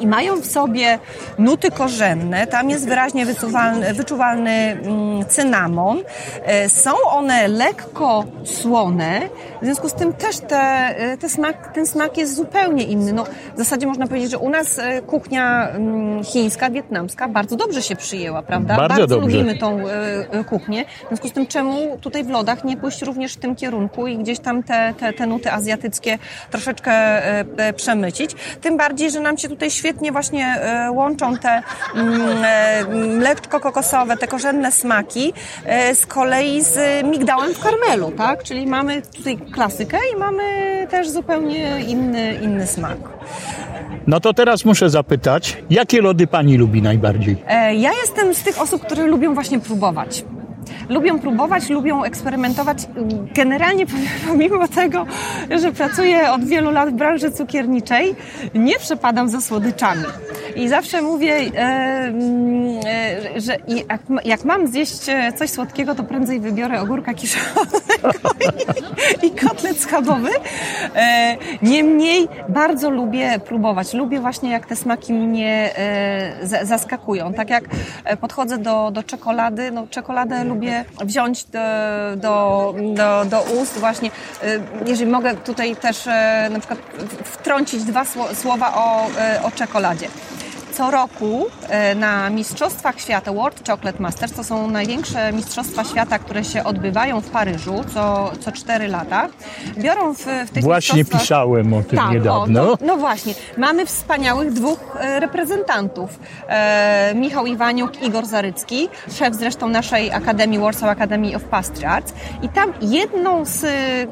I 0.00 0.06
mają 0.06 0.40
w 0.40 0.46
sobie 0.46 0.98
nuty 1.38 1.70
korzenne, 1.70 2.46
tam 2.46 2.70
jest 2.70 2.88
wyraźnie 2.88 3.26
wyczuwalny, 3.26 3.94
wyczuwalny 3.94 4.50
mm, 4.50 5.24
cynamon. 5.28 6.02
E, 6.44 6.68
Są 6.68 6.90
one 7.10 7.48
lekko 7.48 8.24
słone, 8.44 9.20
w 9.62 9.64
związku 9.64 9.88
z 9.88 9.94
tym 9.94 10.12
też 10.12 10.38
te, 10.38 10.56
e, 10.56 11.16
te 11.16 11.28
smak, 11.28 11.72
ten 11.72 11.86
smak 11.86 12.16
jest 12.16 12.34
zupełnie 12.34 12.84
inny. 12.84 13.12
No, 13.12 13.24
w 13.54 13.58
zasadzie 13.58 13.86
można 13.86 14.06
powiedzieć, 14.06 14.30
że 14.30 14.38
u 14.38 14.50
nas 14.50 14.78
e, 14.78 15.02
kuchnia 15.02 15.68
mm, 15.68 16.24
chińska, 16.24 16.70
wietnamska 16.70 17.28
bardzo 17.28 17.56
dobrze 17.56 17.82
się 17.82 17.96
przyjęła, 17.96 18.42
prawda? 18.42 18.76
Bardzo 18.76 19.06
dobrze. 19.06 19.26
lubimy 19.26 19.58
tą 19.58 19.78
kuchnię. 20.48 20.84
W 21.04 21.08
związku 21.08 21.28
z 21.28 21.32
tym 21.32 21.46
czemu 21.46 21.98
tutaj 22.00 22.24
w 22.24 22.30
lodach 22.30 22.64
nie 22.64 22.76
pójść 22.76 23.02
również 23.02 23.32
w 23.32 23.36
tym 23.36 23.56
kierunku 23.56 24.06
i 24.06 24.18
gdzieś 24.18 24.38
tam 24.38 24.62
te, 24.62 24.94
te, 25.00 25.12
te 25.12 25.26
nuty 25.26 25.52
azjatyckie 25.52 26.18
troszeczkę 26.50 27.22
przemycić. 27.76 28.30
Tym 28.60 28.76
bardziej, 28.76 29.10
że 29.10 29.20
nam 29.20 29.38
się 29.38 29.48
tutaj 29.48 29.63
świetnie 29.70 30.12
właśnie 30.12 30.46
e, 30.46 30.90
łączą 30.90 31.36
te 31.36 31.62
mm, 31.94 32.44
e, 32.44 32.84
mleczko 33.18 33.60
kokosowe, 33.60 34.16
te 34.16 34.26
korzenne 34.26 34.72
smaki 34.72 35.32
e, 35.64 35.94
z 35.94 36.06
kolei 36.06 36.62
z 36.62 37.04
migdałem 37.06 37.54
w 37.54 37.60
karmelu, 37.60 38.10
tak? 38.10 38.42
Czyli 38.42 38.66
mamy 38.66 39.02
tutaj 39.02 39.36
klasykę 39.36 39.98
i 40.14 40.18
mamy 40.18 40.42
też 40.90 41.10
zupełnie 41.10 41.80
inny, 41.80 42.34
inny 42.42 42.66
smak. 42.66 42.98
No 44.06 44.20
to 44.20 44.34
teraz 44.34 44.64
muszę 44.64 44.90
zapytać, 44.90 45.56
jakie 45.70 46.00
lody 46.00 46.26
pani 46.26 46.56
lubi 46.56 46.82
najbardziej? 46.82 47.36
Ja 47.76 47.92
jestem 47.92 48.34
z 48.34 48.42
tych 48.42 48.60
osób, 48.60 48.82
które 48.82 49.06
lubią 49.06 49.34
właśnie 49.34 49.60
próbować. 49.60 50.24
Lubią 50.88 51.18
próbować, 51.18 51.70
lubią 51.70 52.04
eksperymentować. 52.04 52.78
Generalnie 53.34 53.86
pomimo 54.28 54.68
tego, 54.68 55.06
że 55.60 55.72
pracuję 55.72 56.30
od 56.32 56.44
wielu 56.44 56.70
lat 56.70 56.90
w 56.90 56.92
branży 56.92 57.30
cukierniczej, 57.30 58.14
nie 58.54 58.78
przepadam 58.78 59.28
za 59.28 59.40
słodyczami. 59.40 60.04
I 60.56 60.68
zawsze 60.68 61.02
mówię, 61.02 61.34
e, 61.34 61.60
mm, 62.06 62.80
e, 62.86 63.40
że 63.40 63.56
jak, 63.88 64.08
ma- 64.08 64.22
jak 64.24 64.44
mam 64.44 64.66
zjeść 64.66 65.08
e, 65.08 65.32
coś 65.32 65.50
słodkiego, 65.50 65.94
to 65.94 66.02
prędzej 66.04 66.40
wybiorę 66.40 66.80
ogórka 66.80 67.14
kiszonego 67.14 67.80
i, 69.22 69.30
schabowy. 69.84 70.30
E, 70.96 71.36
Niemniej 71.62 72.28
bardzo 72.48 72.90
lubię 72.90 73.38
próbować. 73.38 73.94
Lubię 73.94 74.20
właśnie, 74.20 74.50
jak 74.50 74.66
te 74.66 74.76
smaki 74.76 75.12
mnie 75.12 75.70
e, 75.76 76.46
za- 76.46 76.64
zaskakują. 76.64 77.34
Tak 77.34 77.50
jak 77.50 77.64
e, 78.04 78.16
podchodzę 78.16 78.58
do, 78.58 78.90
do 78.90 79.02
czekolady, 79.02 79.70
no 79.70 79.86
czekoladę 79.90 80.44
lubię 80.44 80.84
wziąć 81.04 81.44
do, 81.44 81.58
do, 82.16 82.74
do, 82.94 83.24
do 83.24 83.42
ust 83.42 83.78
właśnie. 83.78 84.10
Jeżeli 84.86 85.10
mogę 85.10 85.34
tutaj 85.34 85.76
też 85.76 86.06
na 86.50 86.58
przykład 86.58 86.78
wtrącić 87.24 87.84
dwa 87.84 88.02
sło- 88.04 88.34
słowa 88.34 88.74
o, 88.74 89.06
o 89.46 89.50
czekoladzie. 89.50 90.08
Co 90.76 90.90
roku 90.90 91.46
e, 91.68 91.94
na 91.94 92.30
Mistrzostwach 92.30 93.00
Świata 93.00 93.32
World 93.32 93.68
Chocolate 93.68 94.02
Masters, 94.02 94.32
to 94.32 94.44
są 94.44 94.70
największe 94.70 95.32
mistrzostwa 95.32 95.84
świata, 95.84 96.18
które 96.18 96.44
się 96.44 96.64
odbywają 96.64 97.20
w 97.20 97.30
Paryżu 97.30 97.84
co, 97.94 98.32
co 98.40 98.52
4 98.52 98.88
lata, 98.88 99.28
biorą 99.76 100.14
w, 100.14 100.26
w 100.46 100.50
tych 100.50 100.64
Właśnie 100.64 101.04
pisałem 101.04 101.72
o 101.72 101.82
tym 101.82 101.98
Tak, 101.98 102.10
niedawno. 102.10 102.72
O, 102.72 102.76
to, 102.76 102.86
no 102.86 102.96
właśnie. 102.96 103.34
Mamy 103.56 103.86
wspaniałych 103.86 104.52
dwóch 104.52 104.96
e, 105.00 105.20
reprezentantów. 105.20 106.18
E, 106.48 107.12
Michał 107.14 107.46
Iwaniuk, 107.46 108.02
Igor 108.02 108.26
Zarycki, 108.26 108.88
szef 109.12 109.34
zresztą 109.34 109.68
naszej 109.68 110.12
Akademii, 110.12 110.58
Warsaw 110.58 110.90
Academy 110.90 111.36
of 111.36 111.44
Pastry 111.44 111.86
Arts. 111.86 112.14
I 112.42 112.48
tam 112.48 112.72
jedną 112.80 113.44
z 113.44 113.66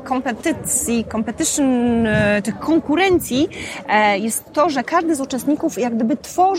kompetycji, 0.05 1.05
competition, 1.13 2.07
e, 2.07 2.43
tych 2.43 2.59
konkurencji 2.59 3.49
e, 3.89 4.19
jest 4.19 4.53
to, 4.53 4.71
że 4.71 4.85
każdy 4.85 5.15
z 5.15 5.21
uczestników 5.21 5.79
jak 5.79 5.95
gdyby 5.95 6.17
tworzy 6.17 6.52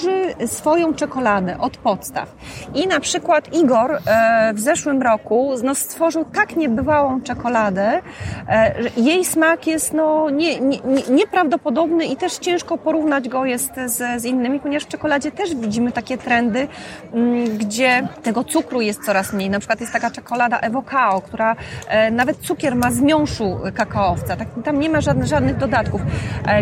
swoją 0.45 0.93
czekoladę 0.93 1.57
od 1.59 1.77
podstaw. 1.77 2.35
I 2.73 2.87
na 2.87 2.99
przykład 2.99 3.53
Igor 3.53 3.91
e, 3.91 4.53
w 4.53 4.59
zeszłym 4.59 5.01
roku 5.01 5.53
no, 5.63 5.75
stworzył 5.75 6.25
tak 6.25 6.55
niebywałą 6.55 7.21
czekoladę, 7.21 8.01
e, 8.49 8.75
że 8.79 8.89
jej 8.97 9.25
smak 9.25 9.67
jest 9.67 9.93
no, 9.93 10.29
nie, 10.29 10.59
nie, 10.59 10.79
nie, 10.79 11.03
nieprawdopodobny 11.09 12.05
i 12.05 12.15
też 12.15 12.33
ciężko 12.37 12.77
porównać 12.77 13.29
go 13.29 13.45
jest 13.45 13.71
z, 13.85 14.21
z 14.21 14.25
innymi, 14.25 14.59
ponieważ 14.59 14.83
w 14.83 14.87
czekoladzie 14.87 15.31
też 15.31 15.55
widzimy 15.55 15.91
takie 15.91 16.17
trendy, 16.17 16.67
mm, 17.13 17.57
gdzie 17.57 18.07
tego 18.23 18.43
cukru 18.43 18.81
jest 18.81 19.05
coraz 19.05 19.33
mniej. 19.33 19.49
Na 19.49 19.59
przykład 19.59 19.81
jest 19.81 19.93
taka 19.93 20.11
czekolada 20.11 20.59
Evocao, 20.59 21.21
która 21.21 21.55
e, 21.87 22.11
nawet 22.11 22.37
cukier 22.37 22.75
ma 22.75 22.91
z 22.91 23.01
miąższu 23.01 23.59
kakaowca, 23.75 24.35
tak, 24.35 24.47
tam 24.63 24.79
nie 24.79 24.89
ma 24.89 25.01
żadnych, 25.01 25.27
żadnych 25.27 25.57
dodatków, 25.57 26.01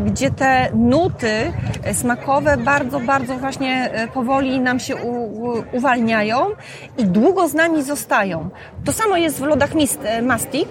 gdzie 0.01 0.31
te 0.31 0.69
nuty 0.73 1.51
smakowe 1.93 2.57
bardzo, 2.57 2.99
bardzo 2.99 3.20
właśnie 3.27 3.89
e, 3.91 4.07
powoli 4.07 4.59
nam 4.59 4.79
się 4.79 4.95
u, 4.95 5.53
uwalniają 5.71 6.45
i 6.97 7.05
długo 7.05 7.47
z 7.47 7.53
nami 7.53 7.83
zostają. 7.83 8.49
To 8.85 8.93
samo 8.93 9.17
jest 9.17 9.39
w 9.39 9.43
lodach 9.43 9.75
mist, 9.75 9.99
e, 10.03 10.21
Mastic, 10.21 10.67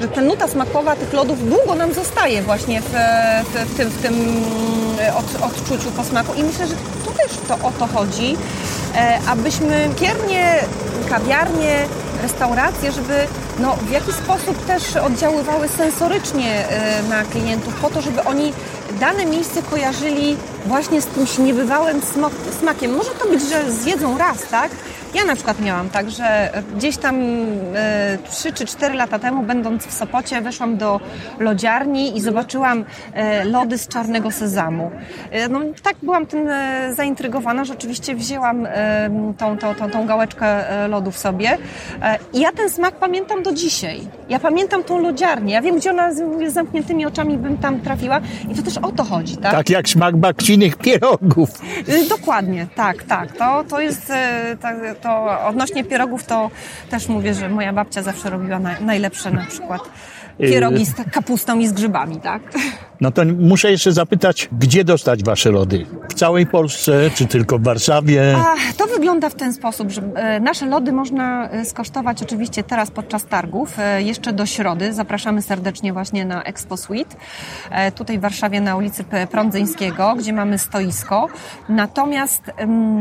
że 0.00 0.08
ta 0.08 0.20
nuta 0.20 0.48
smakowa 0.48 0.96
tych 0.96 1.12
lodów 1.12 1.48
długo 1.48 1.74
nam 1.74 1.92
zostaje 1.92 2.42
właśnie 2.42 2.80
w, 2.80 2.92
w, 3.44 3.72
w 3.72 3.76
tym, 3.76 3.88
w 3.88 4.02
tym 4.02 4.14
e, 5.00 5.14
od, 5.14 5.42
odczuciu 5.42 5.90
po 5.90 6.04
smaku 6.04 6.34
i 6.34 6.42
myślę, 6.42 6.66
że 6.66 6.74
tu 7.04 7.10
też 7.10 7.38
to 7.48 7.54
o 7.54 7.72
to 7.78 7.86
chodzi, 7.86 8.36
e, 8.96 9.18
abyśmy 9.28 9.88
kiernie, 9.96 10.54
kawiarnie, 11.08 11.86
restauracje, 12.22 12.92
żeby 12.92 13.26
no, 13.58 13.76
w 13.76 13.90
jakiś 13.90 14.14
sposób 14.14 14.66
też 14.66 14.96
oddziaływały 14.96 15.68
sensorycznie 15.68 16.68
e, 16.68 17.02
na 17.02 17.24
klientów 17.24 17.74
po 17.74 17.90
to, 17.90 18.00
żeby 18.00 18.24
oni 18.24 18.52
dane 19.00 19.26
miejsce 19.26 19.62
kojarzyli 19.62 20.36
właśnie 20.66 21.02
z 21.02 21.06
kimś 21.06 21.38
niebywałym 21.38 22.00
smakiem. 22.60 22.96
Może 22.96 23.10
to 23.10 23.28
być, 23.28 23.42
że 23.48 23.72
zjedzą 23.72 24.18
raz, 24.18 24.38
tak? 24.50 24.70
Ja 25.14 25.24
na 25.24 25.34
przykład 25.34 25.60
miałam 25.60 25.90
tak, 25.90 26.10
że 26.10 26.50
gdzieś 26.76 26.96
tam 26.96 27.16
e, 27.74 28.18
3 28.30 28.52
czy 28.52 28.66
4 28.66 28.94
lata 28.94 29.18
temu, 29.18 29.42
będąc 29.42 29.86
w 29.86 29.92
Sopocie, 29.92 30.40
weszłam 30.40 30.76
do 30.76 31.00
lodziarni 31.38 32.16
i 32.16 32.20
zobaczyłam 32.20 32.84
e, 33.12 33.44
lody 33.44 33.78
z 33.78 33.88
czarnego 33.88 34.30
sezamu. 34.30 34.90
E, 35.30 35.48
no, 35.48 35.60
tak 35.82 35.96
byłam 36.02 36.26
tym 36.26 36.48
e, 36.48 36.94
zaintrygowana, 36.94 37.64
że 37.64 37.72
oczywiście 37.72 38.14
wzięłam 38.14 38.66
e, 38.66 39.34
tą, 39.38 39.58
tą, 39.58 39.74
tą, 39.74 39.90
tą 39.90 40.06
gałeczkę 40.06 40.70
e, 40.70 40.88
lodów 40.88 41.18
sobie 41.18 41.58
e, 42.02 42.18
i 42.32 42.40
ja 42.40 42.52
ten 42.52 42.70
smak 42.70 42.94
pamiętam 42.94 43.42
do 43.42 43.52
dzisiaj. 43.52 44.00
Ja 44.28 44.38
pamiętam 44.38 44.84
tą 44.84 44.98
lodziarnię, 44.98 45.54
ja 45.54 45.62
wiem, 45.62 45.76
gdzie 45.76 45.90
ona 45.90 46.14
z, 46.14 46.50
z 46.50 46.52
zamkniętymi 46.52 47.06
oczami 47.06 47.38
bym 47.38 47.58
tam 47.58 47.80
trafiła 47.80 48.20
i 48.50 48.54
to 48.54 48.62
też 48.62 48.78
o 48.78 48.92
to 48.92 49.04
chodzi, 49.04 49.36
tak? 49.36 49.52
Tak 49.52 49.70
jak 49.70 49.88
smak 49.88 50.16
bakcinych 50.16 50.76
pierogów. 50.76 51.50
Dokładnie, 52.08 52.66
tak, 52.74 53.02
tak. 53.02 53.32
To, 53.32 53.64
to 53.68 53.80
jest, 53.80 54.10
e, 54.10 54.56
tak, 54.60 54.76
to 55.04 55.40
odnośnie 55.46 55.84
pierogów 55.84 56.24
to 56.24 56.50
też 56.90 57.08
mówię, 57.08 57.34
że 57.34 57.48
moja 57.48 57.72
babcia 57.72 58.02
zawsze 58.02 58.30
robiła 58.30 58.58
na, 58.58 58.80
najlepsze 58.80 59.30
na 59.30 59.46
przykład 59.46 59.82
pierogi 60.38 60.86
z 60.86 60.94
kapustą 61.12 61.58
i 61.58 61.66
z 61.66 61.72
grzybami, 61.72 62.20
tak? 62.20 62.42
No 63.00 63.10
to 63.10 63.22
muszę 63.38 63.70
jeszcze 63.70 63.92
zapytać, 63.92 64.48
gdzie 64.58 64.84
dostać 64.84 65.24
wasze 65.24 65.50
lody? 65.50 65.86
W 66.08 66.14
całej 66.14 66.46
Polsce, 66.46 67.10
czy 67.14 67.26
tylko 67.26 67.58
w 67.58 67.62
Warszawie? 67.62 68.36
A, 68.36 68.54
to 68.76 68.86
wygląda 68.86 69.28
w 69.28 69.34
ten 69.34 69.52
sposób, 69.52 69.90
że 69.90 70.02
e, 70.14 70.40
nasze 70.40 70.66
lody 70.66 70.92
można 70.92 71.48
e, 71.48 71.64
skosztować 71.64 72.22
oczywiście 72.22 72.62
teraz 72.62 72.90
podczas 72.90 73.24
targów, 73.24 73.78
e, 73.78 74.02
jeszcze 74.02 74.32
do 74.32 74.46
środy. 74.46 74.92
Zapraszamy 74.92 75.42
serdecznie 75.42 75.92
właśnie 75.92 76.24
na 76.24 76.42
Expo 76.42 76.76
Suite, 76.76 77.16
tutaj 77.94 78.18
w 78.18 78.20
Warszawie 78.20 78.60
na 78.60 78.76
ulicy 78.76 79.04
Prądzyńskiego, 79.30 80.14
gdzie 80.18 80.32
mamy 80.32 80.58
stoisko. 80.58 81.28
Natomiast 81.68 82.42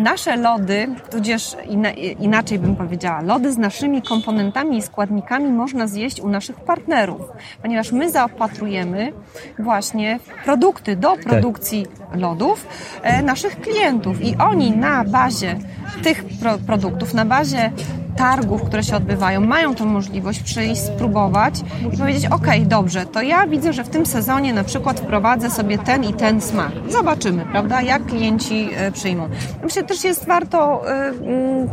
nasze 0.03 0.37
lody, 0.37 0.87
tudzież 1.11 1.55
ina, 1.69 1.91
inaczej 1.91 2.59
bym 2.59 2.75
powiedziała, 2.75 3.21
lody 3.21 3.51
z 3.51 3.57
naszymi 3.57 4.01
komponentami 4.01 4.77
i 4.77 4.81
składnikami 4.81 5.49
można 5.49 5.87
zjeść 5.87 6.21
u 6.21 6.29
naszych 6.29 6.55
partnerów, 6.55 7.21
ponieważ 7.61 7.91
my 7.91 8.11
zaopatrujemy 8.11 9.13
właśnie 9.59 10.19
w 10.19 10.43
produkty 10.43 10.95
do 10.95 11.17
produkcji 11.17 11.85
lodów 12.13 12.67
e, 13.01 13.21
naszych 13.23 13.61
klientów 13.61 14.21
i 14.21 14.35
oni 14.37 14.71
na 14.71 15.03
bazie 15.03 15.55
tych 16.03 16.25
pro 16.41 16.57
produktów, 16.57 17.13
na 17.13 17.25
bazie 17.25 17.71
targów, 18.15 18.63
które 18.63 18.83
się 18.83 18.95
odbywają, 18.95 19.41
mają 19.41 19.75
tą 19.75 19.85
możliwość 19.85 20.39
przyjść, 20.39 20.81
spróbować 20.81 21.55
i 21.93 21.97
powiedzieć, 21.97 22.25
ok, 22.25 22.47
dobrze, 22.65 23.05
to 23.05 23.21
ja 23.21 23.47
widzę, 23.47 23.73
że 23.73 23.83
w 23.83 23.89
tym 23.89 24.05
sezonie 24.05 24.53
na 24.53 24.63
przykład 24.63 24.99
wprowadzę 24.99 25.49
sobie 25.49 25.77
ten 25.77 26.03
i 26.03 26.13
ten 26.13 26.41
smak. 26.41 26.71
Zobaczymy, 26.89 27.45
prawda, 27.51 27.81
jak 27.81 28.05
klienci 28.05 28.69
e, 28.75 28.91
przyjmą. 28.91 29.29
Myślę, 29.63 29.83
też 29.83 30.03
jest 30.03 30.27
warto 30.27 30.89
e, 30.91 31.13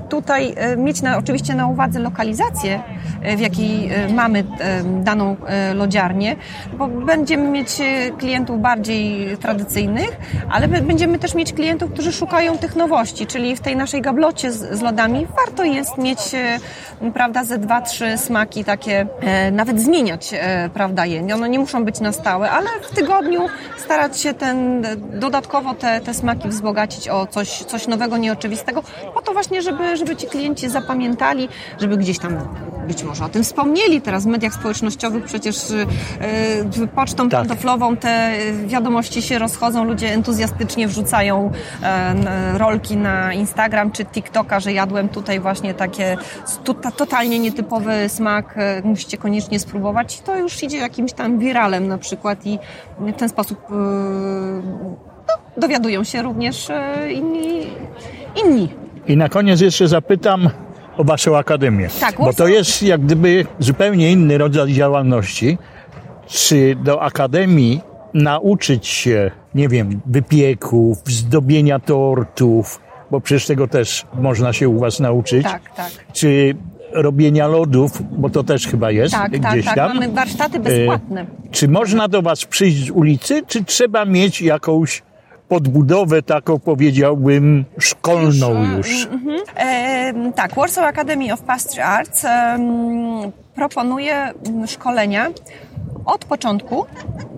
tutaj 0.09 0.55
e, 0.57 0.77
mieć 0.77 1.03
na, 1.03 1.19
oczywiście 1.19 1.55
na 1.55 1.67
uwadze 1.67 1.99
lokalizację, 1.99 2.83
w 3.37 3.41
jakiej 3.41 3.91
mamy 4.15 4.45
daną 5.03 5.37
lodziarnię, 5.75 6.37
bo 6.79 6.89
będziemy 6.89 7.49
mieć 7.49 7.79
klientów 8.19 8.61
bardziej 8.61 9.37
tradycyjnych, 9.37 10.17
ale 10.51 10.69
będziemy 10.69 11.19
też 11.19 11.35
mieć 11.35 11.53
klientów, 11.53 11.93
którzy 11.93 12.13
szukają 12.13 12.59
tych 12.59 12.77
nowości, 12.77 13.27
czyli 13.27 13.57
w 13.57 13.61
tej 13.61 13.77
naszej 13.77 14.03
gablocie 14.03 14.53
z, 14.53 14.79
z 14.79 14.81
lodami 14.81 15.27
warto 15.47 15.65
jest 15.65 15.99
mieć, 15.99 16.30
prawda, 17.15 17.45
ze 17.45 17.59
dwa, 17.59 17.81
trzy 17.81 18.19
smaki 18.19 18.65
takie, 18.65 19.07
e, 19.21 19.51
nawet 19.51 19.81
zmieniać, 19.81 20.31
e, 20.33 20.71
prawda, 20.75 21.07
je. 21.07 21.35
One 21.35 21.49
nie 21.49 21.59
muszą 21.59 21.85
być 21.85 22.01
na 22.01 22.13
stałe, 22.13 22.51
ale 22.51 22.69
w 22.83 22.95
tygodniu 22.95 23.41
starać 23.79 24.21
się 24.21 24.35
ten, 24.35 24.87
dodatkowo 25.15 25.75
te, 25.75 26.01
te 26.01 26.15
smaki 26.15 26.49
wzbogacić 26.49 27.09
o 27.09 27.27
coś, 27.27 27.49
coś 27.59 27.87
nowego, 27.87 28.17
nieoczywistego, 28.17 28.83
po 29.15 29.23
to 29.23 29.33
właśnie, 29.33 29.63
żeby, 29.63 29.97
żeby 29.97 30.17
ci 30.17 30.27
klienci 30.27 30.69
zapamiętali, 30.69 31.49
żeby 31.81 31.97
gdzieś 31.97 32.19
tam 32.19 32.39
być 32.91 33.03
może 33.05 33.25
o 33.25 33.29
tym 33.29 33.43
wspomnieli. 33.45 34.01
Teraz 34.01 34.25
w 34.25 34.27
mediach 34.27 34.55
społecznościowych 34.55 35.25
przecież 35.25 35.57
e, 36.21 36.87
pocztą 36.95 37.29
Tak. 37.29 37.41
pantoflową 37.41 37.97
te 37.97 38.33
wiadomości 38.67 39.23
się 39.23 39.39
rozchodzą, 39.39 39.85
ludzie 39.85 40.13
entuzjastycznie 40.13 40.89
wrzucają 40.89 41.51
n- 41.83 42.27
rolki 42.57 42.97
na 42.97 43.33
Instagram 43.33 43.91
czy 43.93 44.05
TikToka, 44.05 44.61
że 44.61 44.73
jadłem 44.73 45.09
tutaj 45.09 45.41
właśnie 45.41 45.75
takie 45.75 46.17
totalnie 46.97 47.39
nietypowy 47.39 48.09
smak, 48.09 48.55
e, 48.57 48.83
musicie 48.85 49.19
koniecznie 49.19 49.59
spróbować. 49.61 50.21
To 50.21 50.37
już 50.37 50.63
idzie 50.63 50.79
jakimś 50.79 51.13
tam 51.13 51.39
wiralem 51.39 51.89
na 51.89 51.99
przykład 51.99 52.47
i 52.47 52.59
w 53.01 53.13
ten 53.17 53.29
sposób 53.29 53.59
e, 53.71 53.75
no, 55.29 55.35
dowiadują 55.57 56.05
się 56.05 56.23
również 56.23 56.71
e, 56.71 57.13
inni. 57.13 57.67
inni. 58.45 58.69
I 59.07 59.17
na 59.17 59.29
koniec 59.29 59.61
jeszcze 59.61 59.89
zapytam 59.89 60.49
o 60.97 61.05
Waszą 61.05 61.37
akademię. 61.37 61.89
Tak, 62.01 62.17
Bo 62.19 62.33
to 62.33 62.49
jest 62.49 62.83
jak 62.83 63.01
gdyby 63.01 63.47
zupełnie 63.59 64.13
inny 64.13 64.39
rodzaj 64.39 64.73
działalności. 64.73 65.59
Czy 66.27 66.77
do 66.85 67.03
akademii 67.03 67.81
nauczyć 68.15 68.87
się, 68.87 69.31
nie 69.55 69.69
wiem, 69.69 70.01
wypieków, 70.07 70.99
zdobienia 71.07 71.79
tortów, 71.79 72.81
bo 73.11 73.21
przecież 73.21 73.47
tego 73.47 73.69
też 73.69 74.07
można 74.15 74.53
się 74.53 74.69
u 74.69 74.79
Was 74.79 75.01
nauczyć. 75.01 75.43
Tak, 75.45 75.63
tak. 75.77 75.91
Czy 76.13 76.55
robienia 76.93 77.47
lodów, 77.47 78.03
bo 78.19 78.31
to 78.31 78.45
też 78.45 78.67
chyba 78.67 78.91
jest 78.91 79.15
Tak, 79.15 79.33
tak, 79.33 79.53
gdzieś 79.53 79.65
tak. 79.65 79.75
tam. 79.75 79.95
Mamy 79.95 80.09
warsztaty 80.09 80.61
bezpłatne. 80.61 81.21
E, 81.21 81.27
Czy 81.51 81.69
można 81.69 82.09
do 82.09 82.23
Was 82.23 82.45
przyjść 82.45 82.87
z 82.87 82.91
ulicy, 82.91 83.43
czy 83.47 83.65
trzeba 83.65 84.05
mieć 84.05 84.43
jakąś 84.43 85.03
podbudowę 85.51 86.23
taką, 86.23 86.59
powiedziałbym, 86.59 87.65
szkolną 87.79 88.77
już? 88.77 89.09
E, 89.57 90.33
tak, 90.35 90.55
Warsaw 90.55 90.85
Academy 90.85 91.33
of 91.33 91.43
Pastry 91.43 91.83
Arts 91.83 92.25
em, 92.25 93.33
proponuje 93.55 94.15
mm, 94.15 94.67
szkolenia 94.67 95.31
od 96.05 96.25
początku, 96.25 96.87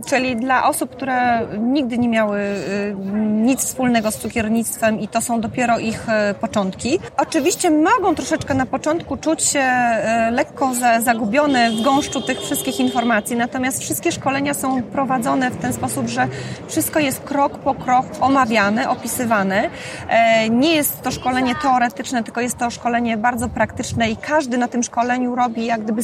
czyli 0.07 0.37
dla 0.37 0.69
osób, 0.69 0.91
które 0.91 1.47
nigdy 1.59 1.99
nie 1.99 2.09
miały 2.09 2.39
y, 2.39 2.95
nic 3.43 3.61
wspólnego 3.65 4.11
z 4.11 4.19
cukiernictwem 4.19 5.01
i 5.01 5.09
to 5.09 5.21
są 5.21 5.41
dopiero 5.41 5.79
ich 5.79 6.09
e, 6.09 6.35
początki. 6.41 6.99
Oczywiście 7.17 7.71
mogą 7.71 8.15
troszeczkę 8.15 8.55
na 8.55 8.67
początku 8.67 9.17
czuć 9.17 9.43
się 9.43 9.61
e, 9.61 10.31
lekko 10.31 10.75
za, 10.75 11.01
zagubione 11.01 11.71
w 11.71 11.83
gąszczu 11.83 12.21
tych 12.21 12.41
wszystkich 12.41 12.81
informacji, 12.81 13.37
natomiast 13.37 13.81
wszystkie 13.81 14.13
szkolenia 14.13 14.55
są 14.55 14.83
prowadzone 14.83 15.51
w 15.51 15.57
ten 15.57 15.73
sposób, 15.73 16.09
że 16.09 16.29
wszystko 16.69 17.01
jest 17.01 17.21
krok 17.21 17.59
po 17.59 17.75
krok 17.75 18.07
omawiane, 18.21 18.91
opisywane. 18.91 19.71
E, 20.09 20.51
Nie 20.51 20.75
jest 20.75 21.03
to 21.03 21.11
szkolenie 21.11 21.55
teoretyczne, 21.63 22.25
tylko 22.25 22.41
jest 22.41 22.59
to 22.59 22.71
szkolenie 22.71 23.17
bardzo 23.17 23.49
praktyczne 23.49 24.11
i 24.11 24.17
każdy 24.17 24.59
na 24.59 24.69
tym 24.69 24.83
szkoleniu 24.83 25.35
robi 25.35 25.67
jak 25.67 25.83
gdyby 25.83 26.03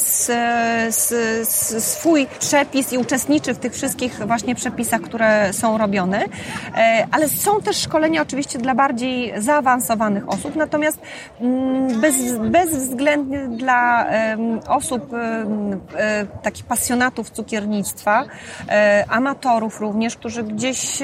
swój 1.79 2.27
przepis 2.59 2.93
i 2.93 2.99
uczestniczy 2.99 3.55
w 3.55 3.59
tych 3.59 3.73
wszystkich 3.73 4.27
właśnie 4.27 4.55
przepisach, 4.55 5.00
które 5.00 5.53
są 5.53 5.79
robione. 5.79 6.25
E, 6.77 7.07
Ale 7.11 7.29
są 7.29 7.61
też 7.61 7.77
szkolenia 7.77 8.23
oczywiście 8.23 8.59
dla 8.59 8.75
bardziej 8.75 9.33
zaawansowanych 9.37 10.29
osób, 10.29 10.57
natomiast 10.57 10.99
mm, 11.41 12.00
bez, 12.00 12.38
bezwzględnie 12.38 13.49
dla 13.49 14.06
osób 14.69 15.15
e, 15.15 16.26
takich 16.43 16.65
pasjonatów 16.65 17.30
cukiernictwa, 17.30 18.25
e, 18.69 19.04
amatorów 19.09 19.80
również, 19.80 20.17
którzy 20.17 20.43
gdzieś 20.43 20.99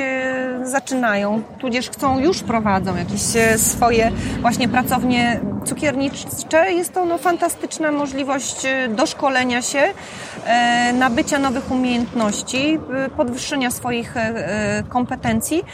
zaczynają, 0.62 1.42
tudzież 1.58 1.90
chcą, 1.90 2.18
już 2.18 2.42
prowadzą 2.42 2.96
jakieś 2.96 3.22
swoje 3.56 4.12
właśnie 4.40 4.68
pracownie 4.68 5.40
cukiernicze. 5.64 6.72
Jest 6.72 6.92
to 6.92 7.04
no, 7.04 7.18
fantastyczna 7.18 7.92
możliwość 7.92 8.66
doszkolenia 8.88 9.62
się, 9.62 9.82
nabycia 10.94 11.38
nowych 11.38 11.70
umiejętności, 11.70 12.78
e, 13.06 13.10
podwyższenia 13.10 13.70
swoich 13.70 14.16
e, 14.16 14.20
e, 14.20 14.82
kompetencji, 14.88 15.64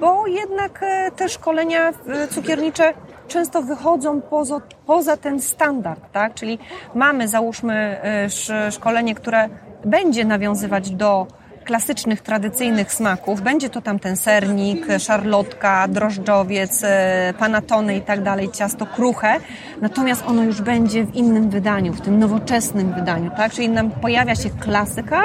bo 0.00 0.26
jednak 0.26 0.82
e, 0.82 1.10
te 1.10 1.28
szkolenia 1.28 1.88
e, 1.88 2.28
cukiernicze 2.28 2.94
często 3.28 3.62
wychodzą 3.62 4.20
poza, 4.20 4.60
poza 4.86 5.16
ten 5.16 5.40
standard, 5.40 6.12
tak? 6.12 6.34
Czyli 6.34 6.58
mamy, 6.94 7.28
załóżmy, 7.28 7.74
e, 7.74 8.24
sz- 8.24 8.74
szkolenie, 8.74 9.14
które 9.14 9.48
będzie 9.84 10.24
nawiązywać 10.24 10.90
do 10.90 11.26
klasycznych, 11.64 12.20
tradycyjnych 12.20 12.92
smaków. 12.92 13.42
Będzie 13.42 13.70
to 13.70 13.80
tam 13.80 13.98
ten 13.98 14.16
sernik, 14.16 14.86
szarlotka, 14.98 15.88
drożdżowiec, 15.88 16.84
e, 16.84 17.34
panatony 17.38 17.96
i 17.96 18.00
tak 18.00 18.22
dalej, 18.22 18.48
ciasto 18.52 18.86
kruche. 18.86 19.36
Natomiast 19.80 20.24
ono 20.26 20.44
już 20.44 20.62
będzie 20.62 21.04
w 21.04 21.14
innym 21.14 21.50
wydaniu, 21.50 21.92
w 21.92 22.00
tym 22.00 22.18
nowoczesnym 22.18 22.94
wydaniu, 22.94 23.30
tak? 23.36 23.52
Czyli 23.52 23.68
nam 23.68 23.90
pojawia 23.90 24.34
się 24.34 24.50
klasyka, 24.50 25.22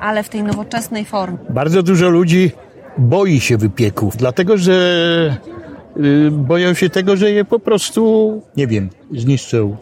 ale 0.00 0.22
w 0.22 0.28
tej 0.28 0.42
nowoczesnej 0.42 1.04
formie. 1.04 1.38
Bardzo 1.50 1.82
dużo 1.82 2.08
ludzi 2.08 2.50
boi 2.98 3.40
się 3.40 3.56
wypieków, 3.56 4.16
dlatego 4.16 4.58
że 4.58 5.36
y, 5.96 6.30
boją 6.30 6.74
się 6.74 6.90
tego, 6.90 7.16
że 7.16 7.30
je 7.30 7.44
po 7.44 7.58
prostu, 7.58 8.42
nie 8.56 8.66
wiem, 8.66 8.88
zniszczą. 9.12 9.76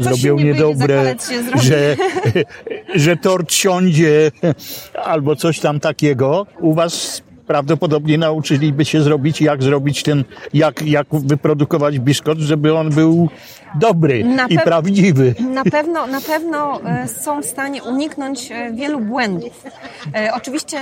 Zrobią 0.00 0.36
nie 0.36 0.44
wyjdzie, 0.44 0.64
niedobre, 0.64 1.14
że, 1.62 1.96
że 2.94 3.16
tort 3.16 3.52
siądzie 3.52 4.30
albo 5.04 5.36
coś 5.36 5.60
tam 5.60 5.80
takiego. 5.80 6.46
U 6.60 6.74
was 6.74 7.22
prawdopodobnie 7.46 8.18
nauczyliby 8.18 8.84
się 8.84 9.02
zrobić, 9.02 9.40
jak 9.40 9.62
zrobić 9.62 10.02
ten, 10.02 10.24
jak, 10.54 10.82
jak 10.82 11.06
wyprodukować 11.12 11.98
biszkot, 11.98 12.38
żeby 12.38 12.74
on 12.74 12.90
był 12.90 13.28
dobry 13.74 14.24
Na 14.24 14.46
i 14.46 14.58
prawdziwy. 14.58 15.34
Na 15.50 15.64
pewno, 15.64 16.06
na 16.06 16.20
pewno 16.20 16.80
e, 16.82 17.08
są 17.08 17.42
w 17.42 17.46
stanie 17.46 17.82
uniknąć 17.82 18.52
e, 18.52 18.72
wielu 18.72 19.00
błędów. 19.00 19.64
E, 20.14 20.34
Oczywiście 20.34 20.78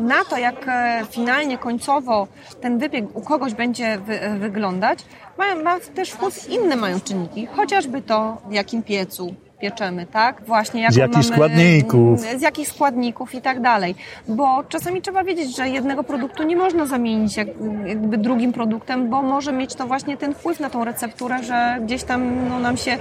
na 0.00 0.24
to, 0.30 0.38
jak 0.38 0.66
finalnie, 1.10 1.58
końcowo 1.58 2.28
ten 2.60 2.78
wybieg 2.78 3.16
u 3.16 3.20
kogoś 3.20 3.54
będzie 3.54 3.98
wy, 3.98 4.38
wyglądać, 4.38 4.98
ma, 5.38 5.54
ma 5.54 5.80
też 5.94 6.10
wpływ 6.10 6.50
inne 6.50 6.76
mają 6.76 7.00
czynniki, 7.00 7.46
chociażby 7.46 8.02
to, 8.02 8.36
w 8.48 8.52
jakim 8.52 8.82
piecu 8.82 9.34
pieczemy, 9.60 10.06
tak? 10.06 10.42
Właśnie 10.46 10.82
jaką 10.82 10.94
Z 10.94 10.96
jakich 10.96 11.14
mamy, 11.14 11.24
składników. 11.24 12.20
z 12.20 12.42
jakich 12.42 12.68
składników 12.68 13.34
i 13.34 13.40
tak 13.40 13.60
dalej. 13.60 13.94
Bo 14.28 14.64
czasami 14.68 15.02
trzeba 15.02 15.24
wiedzieć, 15.24 15.56
że 15.56 15.68
jednego 15.68 16.04
produktu 16.04 16.42
nie 16.42 16.56
można 16.56 16.86
zamienić 16.86 17.36
jak, 17.36 17.48
jakby 17.86 18.18
drugim 18.18 18.52
produktem, 18.52 19.10
bo 19.10 19.22
może 19.22 19.52
mieć 19.52 19.74
to 19.74 19.86
właśnie 19.86 20.16
ten 20.16 20.34
wpływ 20.34 20.60
na 20.60 20.70
tą 20.70 20.84
recepturę, 20.84 21.42
że 21.42 21.78
gdzieś 21.82 22.04
tam 22.04 22.48
no, 22.48 22.58
nam 22.58 22.76
się 22.76 22.98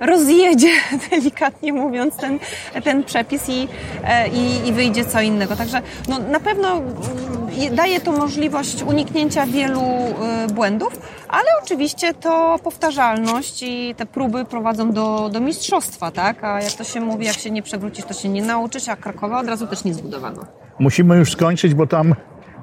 rozjedzie, 0.00 0.70
delikatnie 1.10 1.72
mówiąc, 1.72 2.16
ten, 2.16 2.38
ten 2.84 3.04
przepis 3.04 3.48
i, 3.48 3.68
e, 4.04 4.28
i, 4.28 4.68
i 4.68 4.72
wyjdzie 4.72 5.04
co 5.04 5.20
innego. 5.20 5.56
Także 5.56 5.82
no, 6.08 6.18
na 6.18 6.40
pewno 6.40 6.76
mm, 6.76 7.43
daje 7.72 8.00
to 8.00 8.12
możliwość 8.12 8.82
uniknięcia 8.82 9.46
wielu 9.46 9.80
e, 9.80 10.46
błędów, 10.52 10.92
ale 11.28 11.44
oczywiście 11.62 12.14
to 12.14 12.58
powtarzalność 12.64 13.62
i 13.62 13.94
te 13.96 14.06
próby 14.06 14.44
prowadzą 14.44 14.92
do, 14.92 15.30
do 15.32 15.40
mistrzostwa, 15.40 16.10
tak? 16.10 16.44
A 16.44 16.60
jak 16.62 16.72
to 16.72 16.84
się 16.84 17.00
mówi, 17.00 17.26
jak 17.26 17.36
się 17.36 17.50
nie 17.50 17.62
przewrócisz, 17.62 18.04
to 18.04 18.14
się 18.14 18.28
nie 18.28 18.42
nauczysz, 18.42 18.88
a 18.88 18.96
Krakowa 18.96 19.40
od 19.40 19.48
razu 19.48 19.66
też 19.66 19.84
nie 19.84 19.94
zbudowano. 19.94 20.46
Musimy 20.78 21.16
już 21.16 21.32
skończyć, 21.32 21.74
bo 21.74 21.86
tam 21.86 22.14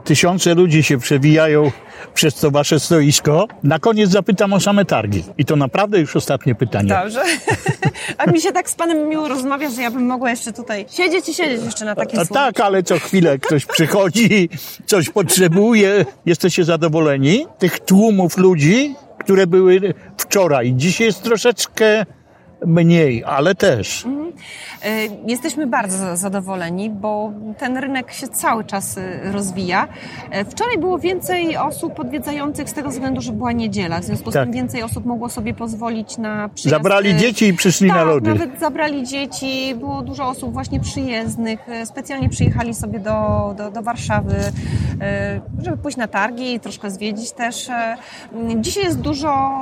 tysiące 0.03 0.55
ludzi 0.55 0.83
się 0.83 0.97
przewijają 0.97 1.71
przez 2.13 2.35
to 2.35 2.51
wasze 2.51 2.79
stoisko. 2.79 3.47
Na 3.63 3.79
koniec 3.79 4.09
zapytam 4.09 4.53
o 4.53 4.59
same 4.59 4.85
targi. 4.85 5.23
I 5.37 5.45
to 5.45 5.55
naprawdę 5.55 5.99
już 5.99 6.15
ostatnie 6.15 6.55
pytanie. 6.55 6.89
Dobrze. 6.89 7.23
A 8.17 8.25
mi 8.31 8.41
się 8.41 8.51
tak 8.51 8.69
z 8.69 8.75
Panem 8.75 9.09
miło 9.09 9.27
rozmawia, 9.27 9.69
że 9.69 9.81
ja 9.81 9.91
bym 9.91 10.05
mogła 10.05 10.29
jeszcze 10.29 10.53
tutaj 10.53 10.85
siedzieć 10.91 11.29
i 11.29 11.33
siedzieć 11.33 11.65
jeszcze 11.65 11.85
na 11.85 11.95
takim 11.95 12.15
słowniku. 12.15 12.33
tak, 12.33 12.59
ale 12.59 12.83
co 12.83 12.99
chwilę 12.99 13.39
ktoś 13.39 13.65
przychodzi, 13.65 14.49
coś 14.85 15.09
potrzebuje. 15.09 16.05
Jesteście 16.25 16.63
zadowoleni? 16.63 17.45
Tych 17.59 17.79
tłumów 17.79 18.37
ludzi, 18.37 18.95
które 19.19 19.47
były 19.47 19.93
wczoraj. 20.17 20.73
Dzisiaj 20.75 21.07
jest 21.07 21.23
troszeczkę 21.23 22.05
mniej, 22.65 23.23
ale 23.23 23.55
też. 23.55 24.05
E, 24.85 24.89
Jesteśmy 25.27 25.67
bardzo 25.67 26.17
zadowoleni, 26.17 26.89
bo 26.89 27.31
ten 27.57 27.77
rynek 27.77 28.11
się 28.11 28.27
cały 28.27 28.63
czas 28.63 28.97
e, 28.97 29.31
rozwija. 29.31 29.87
E, 30.31 30.45
Wczoraj 30.45 30.77
było 30.77 30.99
więcej 30.99 31.57
osób 31.57 31.99
odwiedzających 31.99 32.69
z 32.69 32.73
tego 32.73 32.89
względu, 32.89 33.21
że 33.21 33.31
była 33.31 33.51
niedziela. 33.51 33.99
W 33.99 34.03
związku 34.03 34.31
z 34.31 34.33
Tak. 34.33 34.43
tym 34.43 34.53
więcej 34.53 34.83
osób 34.83 35.05
mogło 35.05 35.29
sobie 35.29 35.53
pozwolić 35.53 36.17
na 36.17 36.49
przyjazd. 36.49 36.83
Zabrali 36.83 37.15
dzieci 37.15 37.45
i 37.47 37.53
przyszli 37.53 37.87
tak, 37.87 37.97
na 37.97 38.03
lody. 38.03 38.29
nawet 38.29 38.59
zabrali 38.59 39.07
dzieci. 39.07 39.75
Było 39.75 40.01
dużo 40.01 40.27
osób 40.27 40.53
właśnie 40.53 40.79
przyjezdnych. 40.79 41.59
Specjalnie 41.85 42.29
przyjechali 42.29 42.73
sobie 42.73 42.99
do, 42.99 43.53
do, 43.57 43.71
do 43.71 43.81
Warszawy, 43.81 44.35
żeby 45.63 45.77
pójść 45.77 45.97
na 45.97 46.07
targi 46.07 46.53
i 46.53 46.59
troszkę 46.59 46.91
zwiedzić 46.91 47.31
też. 47.31 47.69
Dzisiaj 48.55 48.83
jest 48.83 48.99
dużo 49.01 49.61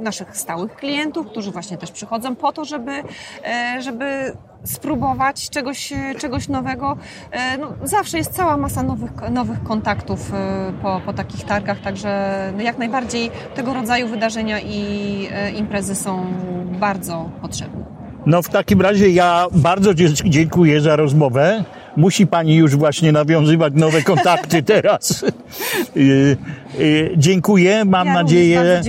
naszych 0.00 0.36
stałych 0.36 0.74
klientów, 0.76 1.26
którzy 1.26 1.50
właśnie 1.50 1.78
też 1.78 1.90
przychodzą 1.90 2.21
po 2.36 2.52
to, 2.52 2.64
żeby, 2.64 2.92
e, 3.44 3.82
żeby 3.82 4.32
spróbować 4.64 5.50
czegoś, 5.50 5.92
e, 5.92 6.14
czegoś 6.18 6.48
nowego. 6.48 6.96
E, 7.30 7.58
No, 7.58 7.72
zawsze 7.84 8.18
jest 8.18 8.32
cała 8.32 8.56
masa 8.56 8.82
nowych, 8.82 9.10
nowych 9.30 9.62
kontaktów 9.62 10.32
po, 10.82 11.00
po 11.06 11.12
takich 11.12 11.44
targach, 11.44 11.80
także 11.80 12.32
no, 12.56 12.62
jak 12.62 12.78
najbardziej 12.78 13.30
tego 13.54 13.74
rodzaju 13.74 14.08
wydarzenia 14.08 14.60
i 14.60 15.28
imprezy 15.56 15.94
są 15.94 16.26
bardzo 16.80 17.30
potrzebne. 17.42 17.84
No 18.26 18.42
w 18.42 18.48
takim 18.48 18.80
razie 18.80 19.08
ja 19.10 19.46
bardzo 19.52 19.94
dziękuję 20.24 20.80
za 20.80 20.96
rozmowę. 20.96 21.64
Musi 21.96 22.26
pani 22.26 22.56
już 22.56 22.76
właśnie 22.76 23.12
nawiązywać 23.12 23.72
nowe 23.76 24.02
kontakty 24.02 24.62
teraz. 24.72 25.24
Dziękuję. 27.16 27.84
Mam 27.84 28.06
Ja 28.06 28.14
nadzieję, 28.14 28.82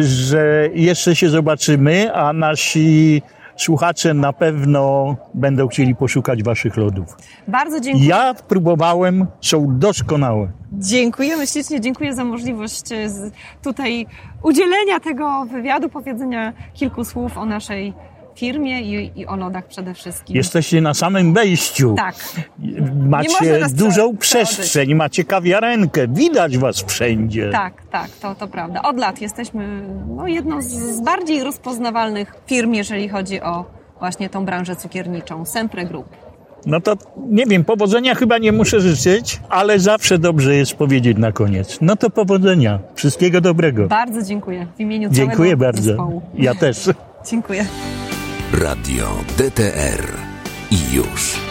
że 0.00 0.68
jeszcze 0.74 1.16
się 1.16 1.28
zobaczymy, 1.28 2.14
a 2.14 2.32
nasi 2.32 3.22
słuchacze 3.56 4.14
na 4.14 4.32
pewno 4.32 5.16
będą 5.34 5.68
chcieli 5.68 5.94
poszukać 5.94 6.42
waszych 6.42 6.76
lodów. 6.76 7.16
Bardzo 7.48 7.80
dziękuję. 7.80 8.08
Ja 8.08 8.34
próbowałem, 8.48 9.26
są 9.40 9.78
doskonałe. 9.78 10.48
Dziękujemy 10.72 11.46
ślicznie, 11.46 11.80
dziękuję 11.80 12.14
za 12.14 12.24
możliwość 12.24 12.92
e, 12.92 13.08
tutaj 13.62 14.06
udzielenia 14.42 15.00
tego 15.00 15.46
wywiadu, 15.52 15.88
powiedzenia 15.88 16.52
kilku 16.74 17.04
słów 17.04 17.38
o 17.38 17.46
naszej 17.46 17.94
firmie 18.40 18.80
i, 18.82 19.20
i 19.20 19.26
o 19.26 19.36
lodach 19.36 19.66
przede 19.66 19.94
wszystkim. 19.94 20.36
Jesteście 20.36 20.80
na 20.80 20.94
samym 20.94 21.34
wejściu. 21.34 21.94
Tak. 21.96 22.14
Macie 23.08 23.66
dużą 23.72 24.16
prze- 24.16 24.44
przestrzeń, 24.44 24.94
macie 24.94 25.24
kawiarenkę, 25.24 26.08
widać 26.08 26.58
was 26.58 26.82
wszędzie. 26.82 27.50
Tak, 27.52 27.74
tak, 27.90 28.10
to, 28.10 28.34
to 28.34 28.48
prawda. 28.48 28.82
Od 28.82 28.98
lat 28.98 29.20
jesteśmy 29.20 29.82
no, 30.16 30.26
jedną 30.26 30.62
z, 30.62 30.66
z 30.66 31.00
bardziej 31.00 31.44
rozpoznawalnych 31.44 32.34
firm, 32.46 32.72
jeżeli 32.74 33.08
chodzi 33.08 33.40
o 33.40 33.64
właśnie 33.98 34.28
tą 34.28 34.44
branżę 34.44 34.76
cukierniczą, 34.76 35.44
Sempre 35.44 35.84
Group. 35.86 36.06
No 36.66 36.80
to 36.80 36.96
nie 37.16 37.46
wiem, 37.46 37.64
powodzenia 37.64 38.14
chyba 38.14 38.38
nie 38.38 38.52
muszę 38.52 38.80
życzyć, 38.80 39.40
ale 39.48 39.78
zawsze 39.78 40.18
dobrze 40.18 40.54
jest 40.56 40.74
powiedzieć 40.74 41.18
na 41.18 41.32
koniec. 41.32 41.78
No 41.80 41.96
to 41.96 42.10
powodzenia. 42.10 42.78
Wszystkiego 42.94 43.40
dobrego. 43.40 43.86
Bardzo 43.88 44.22
dziękuję 44.22 44.66
w 44.76 44.80
imieniu 44.80 45.08
Dziękuję 45.10 45.36
całego 45.36 45.56
bardzo. 45.64 45.82
zespołu. 45.82 46.22
Ja 46.34 46.54
też. 46.54 46.90
Dziękuję. 47.30 47.66
Radio 48.52 49.24
DTR 49.36 50.04
i 50.70 50.94
już. 50.94 51.49